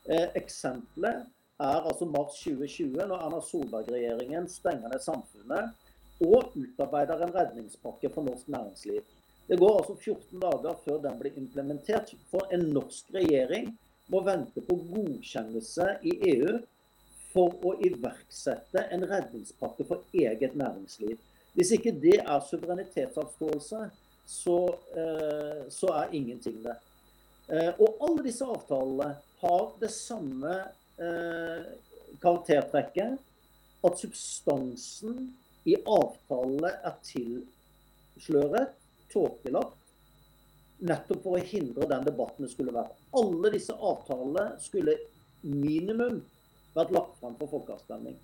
[0.08, 1.26] Eh, eksempelet
[1.60, 5.76] er altså mars 2020, når Erna Solberg-regjeringen stenger ned samfunnet
[6.24, 9.04] og utarbeider en redningspakke for norsk næringsliv.
[9.48, 12.14] Det går altså 14 dager før den blir implementert.
[12.30, 13.72] For en norsk regjering
[14.08, 16.60] må vente på godkjennelse i EU
[17.32, 21.18] for å iverksette en redningspakke for eget næringsliv.
[21.54, 23.88] Hvis ikke det er suverenitetsavståelse,
[24.30, 26.76] så, eh, så er ingenting det.
[27.48, 29.08] Eh, og alle disse avtalene
[29.40, 30.52] har det samme
[31.02, 31.64] eh,
[32.22, 33.18] karaktertrekket
[33.88, 35.32] at substansen
[35.66, 38.78] i avtalene er tilsløret
[39.10, 39.74] tåkelagt.
[40.80, 42.94] Nettopp for å hindre den debatten det skulle være.
[43.18, 44.94] Alle disse avtalene skulle
[45.42, 46.22] minimum
[46.76, 48.14] vært lagt fram for folkeavstemning.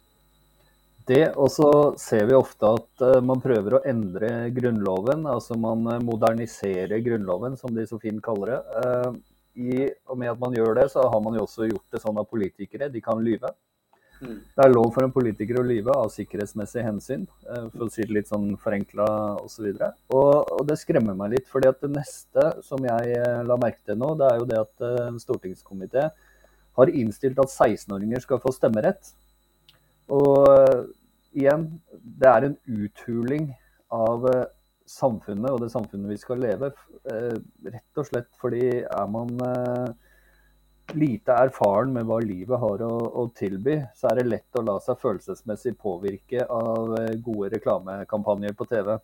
[1.06, 1.70] Det, og så
[2.02, 5.22] ser vi ofte at uh, man prøver å endre Grunnloven.
[5.30, 8.60] Altså man uh, moderniserer Grunnloven, som de så fint kaller det.
[8.82, 12.02] Uh, i, og med at man gjør det, så har man jo også gjort det
[12.02, 13.54] sånn at politikere de kan lyve.
[14.20, 14.36] Mm.
[14.56, 18.04] Det er lov for en politiker å lyve av sikkerhetsmessige hensyn, eh, for å si
[18.04, 19.08] det litt sånn forenkla
[19.42, 19.66] osv.
[19.68, 21.50] Og, og, og det skremmer meg litt.
[21.52, 24.62] fordi at det neste som jeg eh, la merke til nå, det er jo det
[24.62, 26.08] at eh, en stortingskomité
[26.76, 29.12] har innstilt at 16-åringer skal få stemmerett.
[30.14, 30.90] Og
[31.36, 33.48] igjen, det er en uthuling
[33.92, 34.26] av
[34.86, 36.70] samfunnet og det samfunnet vi skal leve.
[37.06, 39.34] Rett og slett fordi er man
[40.94, 42.92] lite erfaren med hva livet har å,
[43.22, 48.54] å, tilby, så er det lett å la seg følelsesmessig påvirke av eh, gode reklamekampanjer
[48.56, 48.94] på TV.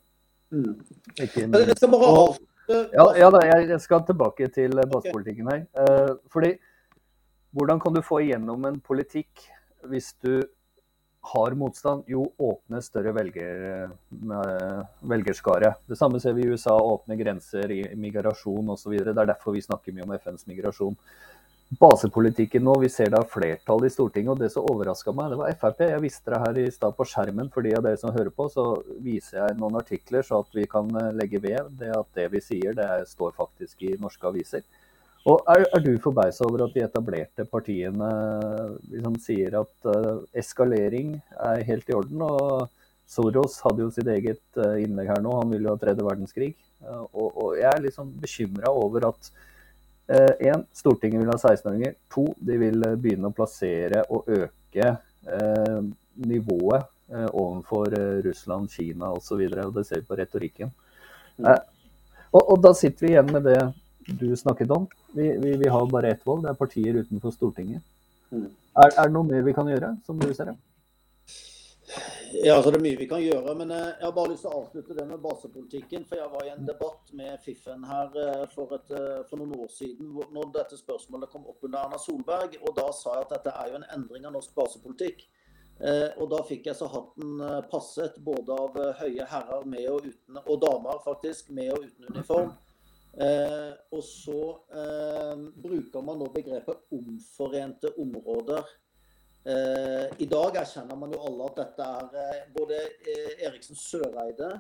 [0.53, 0.75] Mm.
[1.19, 2.49] Jeg skal bare avslutte.
[2.95, 5.65] Ja, ja da, jeg skal tilbake til basepolitikken her.
[5.83, 6.55] Eh, fordi
[7.53, 9.49] hvordan kan du få igjennom en politikk
[9.91, 10.45] hvis du
[11.23, 12.05] har motstand?
[12.11, 13.91] Jo, åpne større velger,
[15.07, 15.75] velgerskare.
[15.87, 16.75] Det samme ser vi i USA.
[16.75, 18.97] Åpne grenser migrasjon osv.
[18.99, 20.99] Det er derfor vi snakker mye om FNs migrasjon
[21.81, 22.75] basepolitikken nå.
[22.83, 24.33] Vi ser det er flertall i Stortinget.
[24.35, 25.85] og Det som overraska meg, det var Frp.
[25.89, 28.49] Jeg visste det her i stad på skjermen for de av dere som hører på.
[28.53, 28.67] Så
[29.01, 32.43] viser jeg noen artikler så at vi kan eh, legge ved det at det vi
[32.45, 34.67] sier, det står faktisk i norske aviser.
[35.29, 38.09] Og Er, er du forbausa over at de etablerte partiene
[38.91, 42.25] liksom sier at uh, eskalering er helt i orden?
[42.27, 42.69] og
[43.07, 46.53] Soros hadde jo sitt eget uh, innlegg her nå, han ville jo ha tredje verdenskrig.
[46.83, 49.33] Uh, og, og Jeg er liksom bekymra over at
[50.13, 51.95] Én, eh, Stortinget vil ha 16-åringer.
[52.15, 55.79] To, de vil eh, begynne å plassere og øke eh,
[56.27, 59.45] nivået eh, overfor eh, Russland, Kina osv.
[59.49, 60.73] Det ser vi på retorikken.
[61.39, 61.47] Mm.
[61.47, 61.61] Eh,
[62.33, 63.61] og, og, da sitter vi igjen med det
[64.07, 64.89] du snakket om.
[65.13, 67.83] Vi, vi, vi har bare ett valg, det er partier utenfor Stortinget.
[68.33, 68.49] Mm.
[68.49, 70.59] Er, er, det noe mer vi kan gjøre, som du ser det?
[72.33, 73.55] Ja, altså Det er mye vi kan gjøre.
[73.59, 76.07] Men eh, jeg har bare lyst til å avslutte det med basepolitikken.
[76.09, 79.55] For jeg var i en debatt med Fiffen her eh, for, et, eh, for noen
[79.61, 82.57] år siden når dette spørsmålet kom opp under Erna Solberg.
[82.63, 85.29] Og da sa jeg at dette er jo en endring av norsk basepolitikk.
[85.83, 90.61] Og da fikk jeg så hatten passet både av høye herrer med og uten, og
[90.63, 92.53] damer faktisk, med og uten uniform.
[93.13, 94.39] Eh, og så
[94.73, 98.71] eh, bruker man nå begrepet omforente områder.
[99.45, 104.55] Eh, I dag erkjenner man jo alle at dette er eh, både eh, Eriksen Søreide,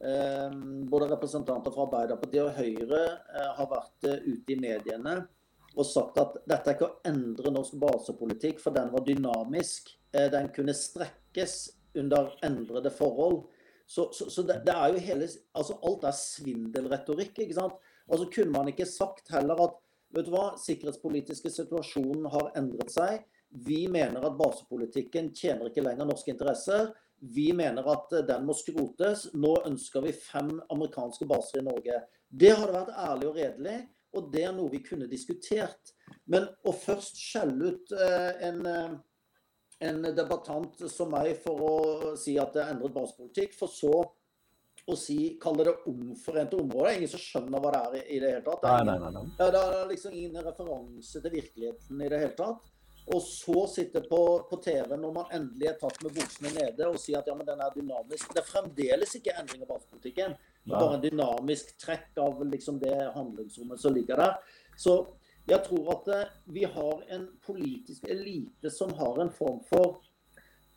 [0.00, 0.56] eh,
[0.88, 3.02] både representanter fra Arbeiderpartiet og Høyre
[3.58, 5.20] har vært ute i mediene
[5.72, 9.86] og sagt at dette er ikke å endre norsk basepolitikk, for den var dynamisk.
[10.12, 11.54] Den kunne strekkes
[11.96, 13.46] under endrede forhold.
[13.92, 17.42] Så, så, så det, det, er jo hele altså Alt er svindelretorikk.
[17.44, 17.76] ikke sant?
[18.08, 19.76] Altså Kunne man ikke sagt heller at
[20.12, 23.22] vet du hva, sikkerhetspolitiske situasjonen har endret seg.
[23.52, 26.88] Vi mener at basepolitikken tjener ikke lenger norske interesser.
[27.20, 29.28] Vi mener at den må skrotes.
[29.36, 32.00] Nå ønsker vi fem amerikanske baser i Norge.
[32.28, 33.78] Det hadde vært ærlig og redelig,
[34.16, 35.92] og det er noe vi kunne diskutert.
[36.32, 38.96] Men å først skjelle ut eh, en eh,
[39.82, 41.76] en debattant som meg for å
[42.18, 43.94] si at det er endret basepolitikk, for så
[44.82, 46.98] å si, kalle det omforente områder.
[46.98, 48.62] Ingen som skjønner hva det er i, det hele tatt.
[48.64, 49.24] Det er, nei, nei, nei.
[49.38, 52.70] Det er liksom ingen referanse til virkeligheten i det hele tatt.
[53.12, 57.00] Og så sitte på, på TV når man endelig er tatt med buksene nede og
[57.02, 58.30] si at ja, men den er dynamisk.
[58.30, 60.36] Det er fremdeles ikke endring av basepolitikken.
[60.62, 64.36] Det er bare en dynamisk trekk av liksom det handlingsrommet som ligger der.
[64.78, 65.00] Så
[65.50, 70.02] jeg tror at eh, vi har en politisk elite som har en form for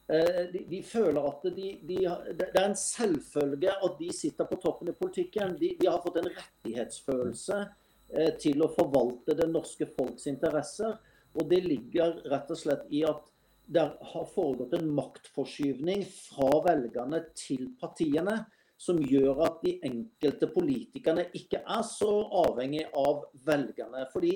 [0.09, 1.99] eh, de, de føler at de, de,
[2.33, 5.57] det er en selvfølge at de sitter på toppen i politikken.
[5.61, 10.97] De, har fått en rettighetsfølelse eh, til å forvalte det norske folks interesser.
[11.35, 13.31] Og det ligger rett og slett i at
[13.65, 18.43] det har foregått en maktforskyvning fra velgerne til partiene
[18.77, 22.11] som gjør at de enkelte politikerne ikke er så
[22.43, 24.03] avhengig av velgerne.
[24.13, 24.35] Fordi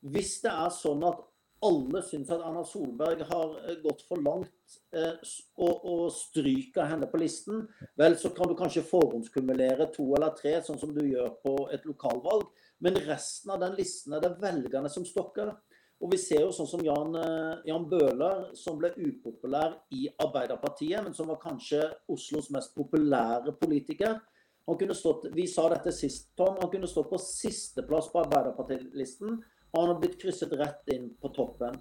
[0.00, 1.26] hvis det er sånn at
[1.66, 5.18] alle syns at Erna Solberg har eh, gått for langt eh,
[5.60, 7.66] og, og stryker henne på listen,
[8.00, 11.84] vel, så kan du kanskje forhåndskumulere to eller tre, sånn som du gjør på et
[11.88, 12.48] lokalvalg.
[12.80, 15.52] Men resten av den listen er det velgerne som stokker.
[16.00, 21.04] Og vi ser jo sånn som Jan, eh, Jan Bøhler, som ble upopulær i Arbeiderpartiet,
[21.04, 24.16] men som var kanskje Oslos mest populære politiker.
[24.64, 29.42] Han kunne stått, vi sa dette sist, Tom, han kunne stått på sisteplass på Arbeiderpartilisten
[29.72, 31.78] han har blitt krysset rett inn på toppen.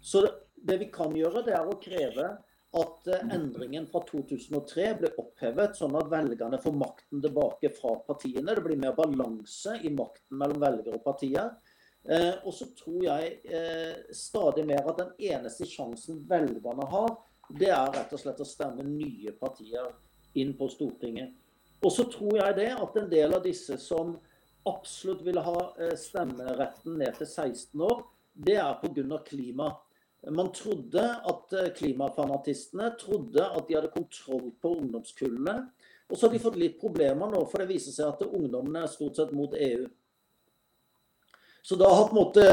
[0.00, 0.24] Så
[0.54, 2.28] det vi kan gjøre, det er å kreve
[2.78, 8.54] at eh, endringen fra 2003 blir opphevet, sånn at velgerne får makten tilbake fra partiene.
[8.54, 11.54] Det blir mer balanse i makten mellom velgere og partier.
[12.08, 17.16] Eh, og så tror jeg eh, stadig mer at den eneste sjansen velgerne har,
[17.48, 19.88] det er rett og slett å stemme nye partier
[20.36, 21.32] inn på Stortinget.
[21.80, 24.16] Og så tror jeg det at en del av disse som
[24.68, 28.02] absolutt ville ha eh, stemmeretten ned til 16 år,
[28.38, 29.18] det er pga.
[29.26, 29.72] klima.
[30.30, 35.70] Man trodde at eh, klimafanatistene trodde at de hadde kontroll på ungdomskullene.
[36.08, 38.90] Og så har de fått litt problemer nå, for det viser seg at ungdommene er
[38.90, 39.86] stort sett mot EU.
[41.62, 42.44] Så da har på en måte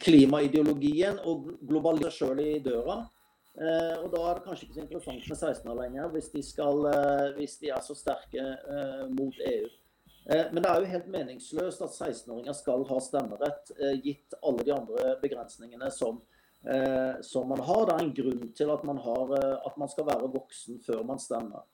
[0.00, 3.00] klimaideologien og globalisert sjøl i døra.
[3.60, 6.86] Eh, og da er det kanskje ikke så interessant med 16-år lenger, hvis de, skal,
[7.36, 8.46] hvis de, er så sterke
[9.10, 9.68] mot EU.
[10.24, 14.66] Eh, men det er jo helt meningsløst at 16-åringer skal ha stemmerett, eh, gitt alle
[14.66, 16.20] de andre begrensningene som,
[16.66, 17.86] eh, som, man har.
[17.86, 19.34] Det er en grunn til at man, har,
[19.66, 21.66] at man skal være voksen før man stemmer.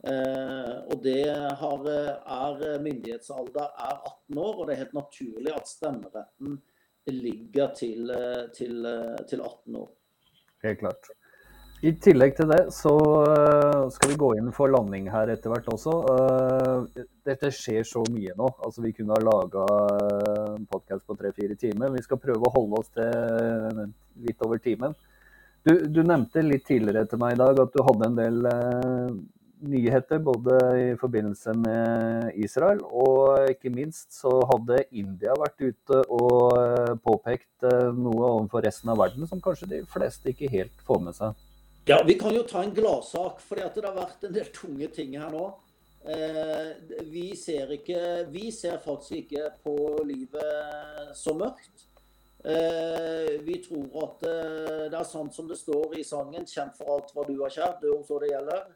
[0.00, 1.28] Og det
[1.60, 6.54] har, er myndighetsalder er 18 år, og det er helt naturlig at stemmeretten
[7.12, 8.08] ligger til,
[8.56, 8.88] til,
[9.28, 9.90] til 18 år.
[10.64, 11.12] Helt klart.
[11.80, 12.90] I tillegg til det så
[13.24, 15.94] eh, skal vi gå inn for landing her etter hvert også.
[16.12, 18.50] Eh, dette skjer så mye nå.
[18.60, 19.64] Altså Vi kunne ha laga
[20.58, 21.94] en podkast på tre-fire timer.
[21.96, 23.80] Vi skal prøve å holde oss til
[24.26, 24.92] litt over timen.
[25.64, 28.38] Du, du, nevnte litt tidligere til meg i dag at du hadde en del
[29.70, 36.96] nyheter både i forbindelse med Israel og ikke minst så hadde India vært ute og
[37.04, 41.36] påpekt noe overfor resten av verden som kanskje de fleste ikke helt får med seg.
[41.90, 45.16] Ja, Vi kan jo ta en gladsak, for det har vært en del tunge ting
[45.18, 45.46] her nå.
[46.06, 46.68] Eh,
[47.10, 49.74] vi, ser ikke, vi ser faktisk ikke på
[50.06, 51.88] livet så mørkt.
[52.46, 56.94] Eh, vi tror at eh, det er sant som det står i sangen 'Kjemp for
[56.94, 58.70] alt hva du har kjært, dø om så det gjelder'.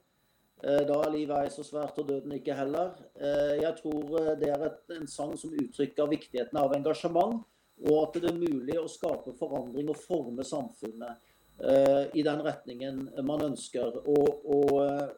[0.64, 2.98] Eh, da er livet ei så svært, og døden ikke heller.
[3.14, 7.46] Eh, jeg tror eh, det er et, en sang som uttrykker viktigheten av engasjement,
[7.78, 11.22] og at det er mulig å skape forandring og forme samfunnet.
[11.58, 14.60] Eh, i den retningen man ønsker å, å,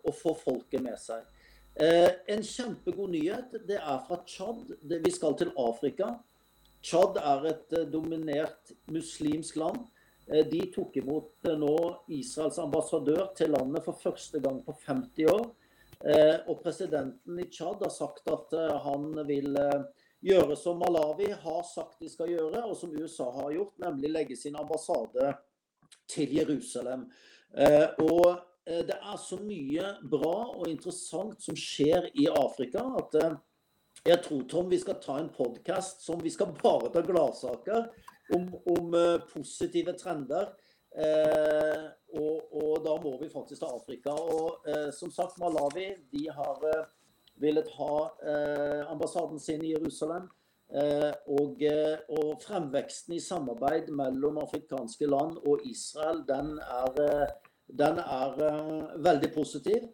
[0.04, 1.24] å få folket med seg.
[1.80, 4.74] Eh, en kjempegod nyhet det er fra Tsjad.
[4.84, 6.12] Vi skal til Afrika.
[6.84, 9.86] Tsjad er et eh, dominert muslimsk land.
[10.26, 11.76] De tok imot nå
[12.10, 15.44] Israels ambassadør til landet for første gang på 50 år.
[16.50, 19.54] Og presidenten i Tsjad har sagt at han vil
[20.26, 24.40] gjøre som Malawi har sagt de skal gjøre, og som USA har gjort, nemlig legge
[24.40, 25.30] sin ambassade
[26.10, 27.06] til Jerusalem.
[27.56, 33.18] Eh, og eh, det er så mye bra og interessant som skjer i Afrika at
[33.22, 33.38] eh,
[34.06, 37.88] jeg tror Tom, vi skal ta en podkast som vi skal bare ta gladsaker
[38.36, 38.94] om, om
[39.32, 40.52] positive trender.
[40.96, 41.82] Eh,
[42.16, 44.14] og, og, da må vi faktisk ta Afrika.
[44.16, 46.86] Og eh, som sagt, Malawi de har eh,
[47.42, 47.96] villet ha
[48.88, 50.30] ambassaden sin i Jerusalem.
[50.66, 51.60] Og,
[52.10, 57.28] og, fremveksten i samarbeid mellom afrikanske land og Israel, den er,
[57.70, 58.34] den er
[58.98, 59.86] veldig positiv.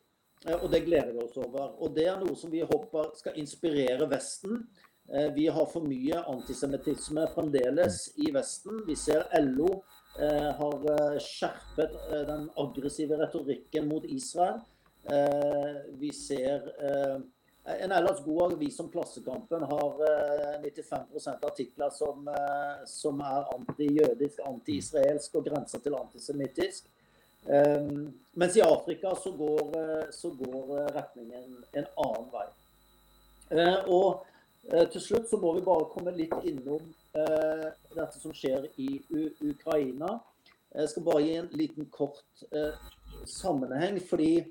[0.62, 1.74] Og det gleder vi oss over.
[1.76, 4.64] Og det er noe som vi håper skal inspirere Vesten.
[5.36, 8.80] Vi har for mye antisemittisme fremdeles i Vesten.
[8.88, 9.82] Vi ser LO
[10.20, 14.60] Eh, har eh, skjerpet eh, den aggressive retorikken mot Israel.
[15.98, 16.68] Vi ser
[17.64, 20.00] en ellers god avis som Klassekampen har
[20.64, 22.26] 95% artikler som,
[22.90, 26.88] som er anti-jødisk, anti-israelsk og grenser til antisemittisk.
[27.42, 28.08] Um,
[28.38, 29.78] mens i Afrika så går,
[30.14, 32.48] så går retningen en annen vei.
[33.94, 34.26] Og
[34.90, 39.26] til slutt så må vi bare komme litt innom Eh, dette som skjer i U
[39.50, 40.14] Ukraina.
[40.72, 42.78] Jeg skal bare gi en liten kort eh,
[43.28, 44.00] sammenheng.
[44.00, 44.46] fordi eh,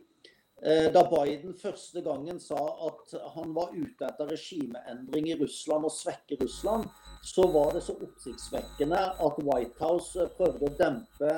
[0.61, 6.37] da Biden første gangen sa at han var ute etter regimeendring i Russland og svekke
[6.43, 6.85] Russland,
[7.25, 11.31] så var det så oppsiktsvekkende at White House prøvde å dempe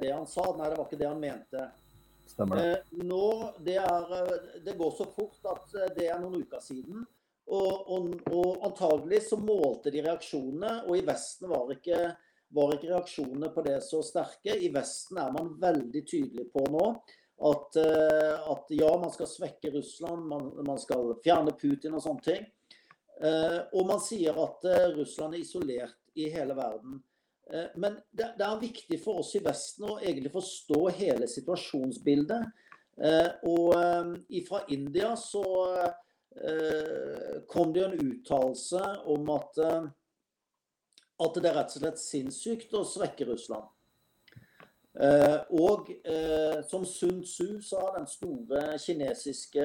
[0.00, 0.46] det han sa.
[0.56, 1.66] Nei, det var ikke det han mente.
[2.26, 3.04] Stemmer det.
[3.04, 3.26] Nå,
[3.60, 4.32] det, er,
[4.64, 7.04] det går så fort at det er noen uker siden.
[7.44, 11.98] Og, og, og, antagelig så målte de reaksjonene, og i Vesten var ikke,
[12.56, 14.56] var ikke, reaksjonene på det så sterke.
[14.56, 16.88] I Vesten er man veldig tydelig på nå
[17.38, 22.24] at, eh, at ja, man skal svekke Russland, man, man, skal fjerne Putin og sånne
[22.24, 22.46] ting.
[23.20, 27.02] Eh, og man sier at eh, Russland er isolert i hele verden.
[27.76, 32.46] Men det, det er viktig for oss i Vesten å egentlig forstå hele situasjonsbildet.
[33.50, 33.74] Og
[34.46, 35.42] fra India så
[37.52, 38.80] kom det jo en uttalelse
[39.12, 39.60] om at,
[41.26, 43.68] at det er rett og slett sinnssykt å svekke Russland.
[44.94, 45.88] Eh, og
[46.70, 49.64] som Sun Tzu sa, den store kinesiske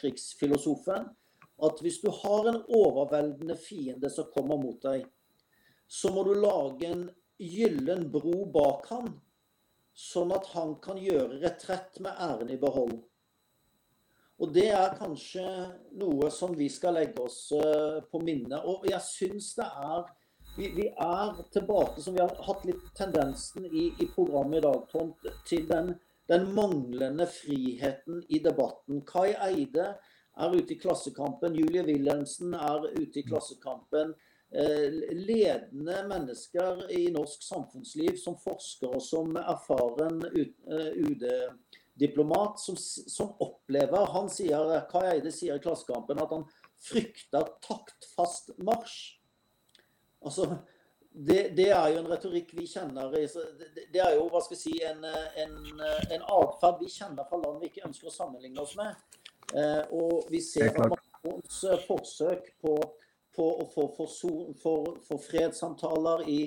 [0.00, 1.08] krigsfilosofen,
[1.64, 5.06] at hvis du har en overveldende fiende som kommer mot deg,
[5.88, 7.08] så må du lage en
[7.40, 9.12] gyllen bro bak han,
[9.98, 12.98] sånn at han kan gjøre retrett med æren i behold.
[14.38, 15.44] Og det er kanskje
[15.98, 18.60] noe som vi skal legge oss eh, på minne.
[18.70, 20.04] Og jeg syns det er
[20.58, 24.84] vi, vi, er tilbake, som vi har hatt litt tendensen i, i programmet i dag,
[24.92, 25.12] Tom,
[25.48, 25.92] til den,
[26.30, 29.04] den, manglende friheten i debatten.
[29.06, 29.92] Kai Eide
[30.38, 31.56] er ute i Klassekampen.
[31.58, 34.14] Julie Wilhelmsen er ute i Klassekampen.
[34.48, 41.26] Eh, ledende mennesker i norsk samfunnsliv som forsker og som erfaren UD
[41.98, 46.46] diplomat som, som opplever Han sier, Kai Eide sier i Klassekampen at han
[46.78, 49.17] frykter taktfast marsj.
[50.24, 50.48] Altså,
[51.12, 54.74] det, det, er jo en retorikk vi kjenner det, er jo hva skal vi si,
[54.86, 55.56] en, en,
[56.14, 58.96] en atferd vi kjenner fra land vi ikke ønsker å sammenligne oss med.
[59.56, 62.76] Eh, og vi ser Macrons forsøk på,
[63.34, 64.16] på å få for,
[64.62, 66.40] for, for fredssamtaler i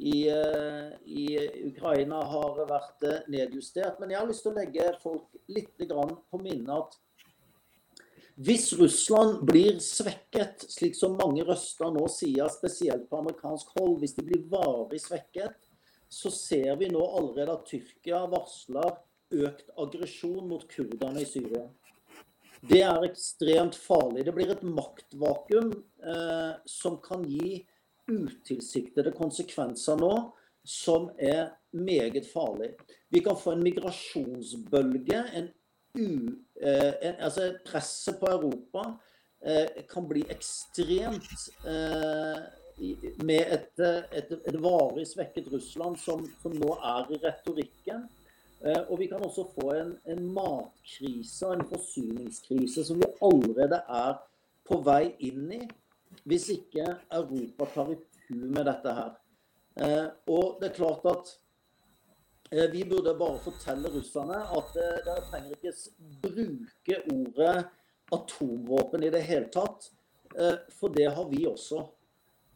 [0.00, 1.24] i, eh, i,
[1.68, 3.98] Ukraina har vært eh, nedjustert.
[4.00, 6.96] Men jeg har lyst til å legge folk litt på minne at
[8.40, 14.16] hvis Russland blir svekket, slik som mange røster nå sier, spesielt på amerikansk hold, hvis
[14.16, 15.58] de blir varig svekket,
[16.08, 18.96] så ser vi nå allerede at Tyrkia varsler
[19.44, 21.66] økt aggresjon mot kurderne i Syria.
[22.60, 24.24] Det er ekstremt farlig.
[24.24, 25.70] Det blir et maktvakuum
[26.00, 27.60] eh, som kan gi
[28.10, 30.14] utilsiktede konsekvenser nå
[30.66, 32.72] som er meget farlig.
[33.08, 35.22] Vi kan få en migrasjonsbølge.
[35.36, 35.48] En
[35.98, 36.30] u,
[36.62, 38.84] eh, altså Presset på Europa
[39.42, 42.40] eh, kan bli ekstremt eh,
[43.24, 43.82] med et,
[44.12, 48.06] et, et, varig svekket Russland som, som, nå er i retorikken.
[48.60, 53.82] Eh, og vi kan også få en, en matkrise og en forsyningskrise som vi allerede
[53.88, 54.18] er
[54.68, 55.62] på vei inn i
[56.28, 56.84] hvis ikke
[57.16, 59.12] Europa tar i tur med dette her.
[59.80, 61.38] Eh, og det er klart at eh,
[62.72, 65.74] vi burde bare fortelle russerne at eh, dere trenger ikke
[66.24, 67.54] bruke ordet
[68.10, 69.90] atomvåpen i det hele tatt.
[70.36, 71.84] Eh, for det har vi også.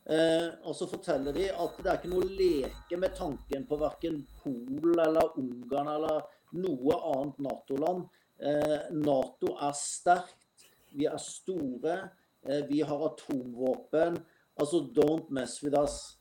[0.05, 3.79] Eh, og så forteller de at det er ikke noe å leke med tanken på
[3.81, 6.27] verken Polen eller Ungarn eller
[6.59, 8.05] noe annet Nato-land
[8.39, 12.11] Eh, Nato er sterkt, vi er store,
[12.43, 14.19] eh, vi har atomvåpen.
[14.57, 16.19] Altså, don't mess with us.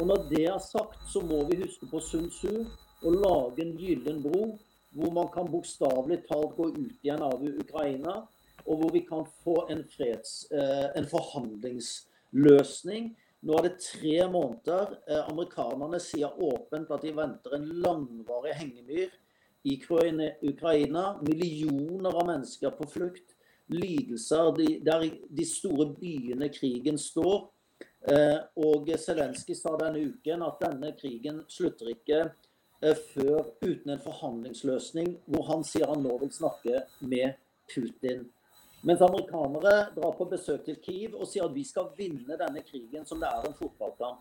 [0.00, 2.66] Og når det er sagt, så må vi huske på Sun Tzu
[3.04, 4.54] og lage en gyllen bro
[4.94, 8.26] hvor man kan bokstavelig talt gå ut igjen av Ukraina,
[8.64, 13.10] og hvor vi kan få en, freds, eh, en forhandlingsløsning.
[13.44, 14.94] Nå er det tre måneder.
[15.08, 19.10] Eh, amerikanerne sier åpent at de venter en langvarig hengemyr
[19.64, 19.76] i
[20.48, 21.04] Ukraina.
[21.26, 23.34] Millioner av mennesker på flukt.
[23.68, 24.52] Lidelser.
[24.56, 27.50] de, der de store byene krigen står.
[28.08, 32.32] Eh, og Zelenskyj sa denne uken at denne krigen slutter ikke
[32.92, 37.38] før uten en forhandlingsløsning, hvor han sier han nå vil snakke med
[37.72, 38.26] Putin.
[38.84, 43.06] Mens amerikanere drar på besøk til Kiev og sier at vi skal vinne denne krigen
[43.08, 44.20] som det er en fotballkamp.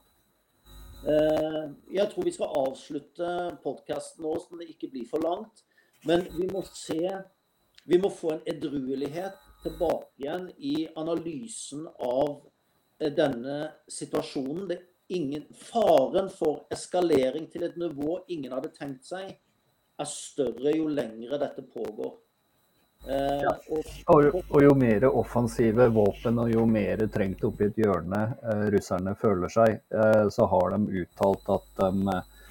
[1.04, 3.32] Eh, jeg tror vi skal avslutte
[3.64, 5.66] podkasten nå, så det ikke blir for langt.
[6.08, 7.24] Men vi må se
[7.84, 12.46] Vi må få en edruelighet tilbake igjen i analysen av
[13.02, 13.58] eh, denne
[13.92, 14.70] situasjonen.
[14.70, 14.78] Det
[15.08, 19.34] ingen, faren for eskalering til et nivå ingen hadde tenkt seg,
[20.00, 22.14] er større jo lengre dette pågår.
[23.04, 28.22] Eh, og, og, og, jo mer offensive våpen og jo mer trengt oppi et hjørne
[28.40, 32.48] eh, russerne føler seg, eh, så har de uttalt at de eh,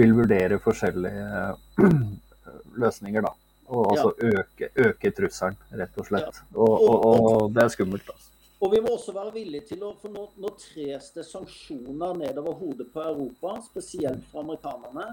[0.00, 1.92] vil vurdere forskjellige eh,
[2.82, 3.28] løsninger.
[3.28, 3.34] da.
[3.70, 4.40] Og altså ja.
[4.40, 6.40] øke, øke, trusselen, rett og slett.
[6.56, 8.08] Og, og, det er skummelt.
[8.10, 8.29] altså.
[8.60, 12.58] Og vi må også være villige til å For nå, nå tres det sanksjoner nedover
[12.60, 15.06] hodet på Europa, spesielt fra amerikanerne,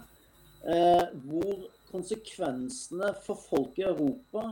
[0.68, 4.50] eh, hvor konsekvensene for folk i Europa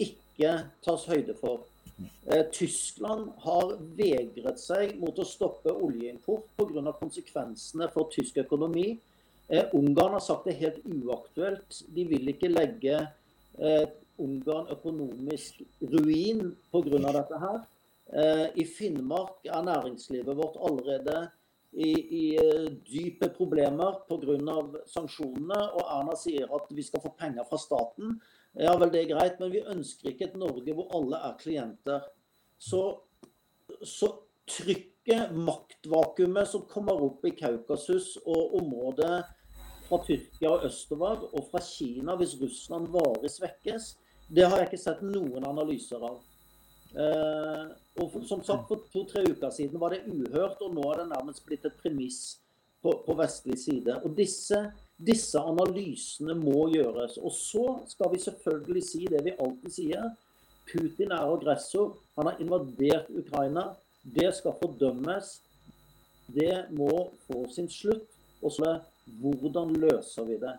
[0.00, 1.66] ikke tas høyde for.
[2.00, 6.92] Eh, Tyskland har vegret seg mot å stoppe oljeimport pga.
[6.96, 8.98] konsekvensene for tysk økonomi.
[9.48, 11.82] Eh, Ungarn har sagt det er helt uaktuelt.
[11.94, 12.96] De vil ikke legge
[13.58, 13.86] eh,
[14.18, 17.12] Ungarn økonomisk ruin pga.
[17.12, 17.60] dette her.
[18.12, 21.28] Eh, I Finnmark er næringslivet vårt allerede
[21.72, 24.56] i, i eh, dype problemer pga.
[24.86, 25.60] sanksjonene.
[25.78, 28.18] Og Erna sier at vi skal få penger fra staten.
[28.58, 32.08] Ja vel, det er greit, men vi ønsker ikke et Norge hvor alle er klienter.
[32.58, 32.82] Så,
[33.82, 34.10] så
[34.50, 39.22] trykket, maktvakuumet som kommer opp i Kaukasus og området
[39.86, 43.94] fra Tyrkia og østover, og fra Kina hvis Russland varig svekkes,
[44.30, 46.20] det har jeg ikke sett noen analyser av.
[46.90, 47.66] Eh,
[48.02, 51.44] og som sagt, For to-tre uker siden var det uhørt, og nå er det nærmest
[51.46, 52.38] blitt et premiss
[52.82, 53.98] på, på vestlig side.
[54.04, 54.58] Og disse,
[54.96, 57.18] disse, analysene må gjøres.
[57.18, 60.10] Og så skal vi selvfølgelig si det vi alltid sier.
[60.70, 61.96] Putin er aggressor.
[62.18, 63.70] Han har invadert Ukraina.
[64.02, 65.38] Det skal fordømmes.
[66.30, 68.06] Det må få sin slutt.
[68.40, 68.80] Og så er
[69.20, 70.54] hvordan løser vi det?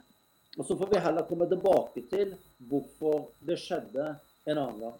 [0.57, 2.33] Og Så får vi heller komme tilbake til
[2.67, 4.09] hvorfor det skjedde
[4.45, 4.97] en annen gang.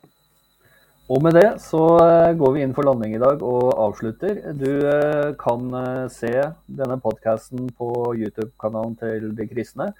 [1.11, 4.37] Og med det så eh, går vi inn for landing i dag og avslutter.
[4.55, 6.31] Du eh, kan eh, se
[6.71, 9.91] denne podkasten på YouTube-kanalen til De kristne.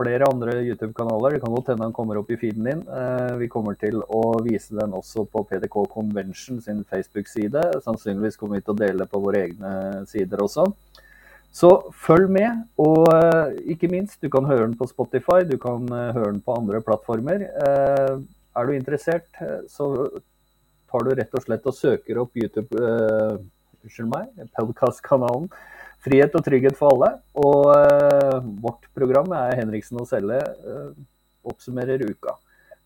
[0.00, 1.34] Flere andre YouTube-kanaler.
[1.34, 2.78] Det kan godt hende den kommer opp i feeden din.
[3.36, 7.64] Vi kommer til å vise den også på PDK Convention sin Facebook-side.
[7.84, 9.72] Sannsynligvis kommer vi til å dele på våre egne
[10.08, 10.70] sider også.
[11.52, 11.74] Så
[12.06, 13.10] følg med, og
[13.68, 17.44] ikke minst, du kan høre den på Spotify, du kan høre den på andre plattformer.
[18.56, 19.86] Er du interessert, eh, så
[20.90, 23.38] tar du rett og slett og søker opp YouTube uh,
[23.80, 25.46] Unnskyld meg, podkastkanalen
[26.04, 27.10] Frihet og trygghet for alle.
[27.38, 30.90] Og uh, vårt program er Henriksen og Selle uh,
[31.46, 32.34] oppsummerer uka.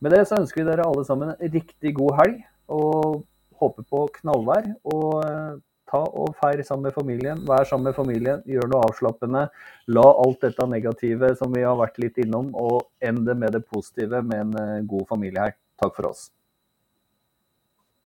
[0.02, 2.40] Med det så ønsker vi dere alle sammen en riktig god helg.
[2.74, 3.22] Og
[3.62, 4.66] håper på knallvær.
[4.90, 5.60] Og
[5.94, 7.42] ta og feir sammen med familien.
[7.48, 9.46] Vær sammen med familien, gjør noe avslappende.
[9.94, 14.22] La alt dette negative som vi har vært litt innom, og ende med det positive
[14.26, 15.60] med en god familie her.
[15.80, 16.28] Takk for oss.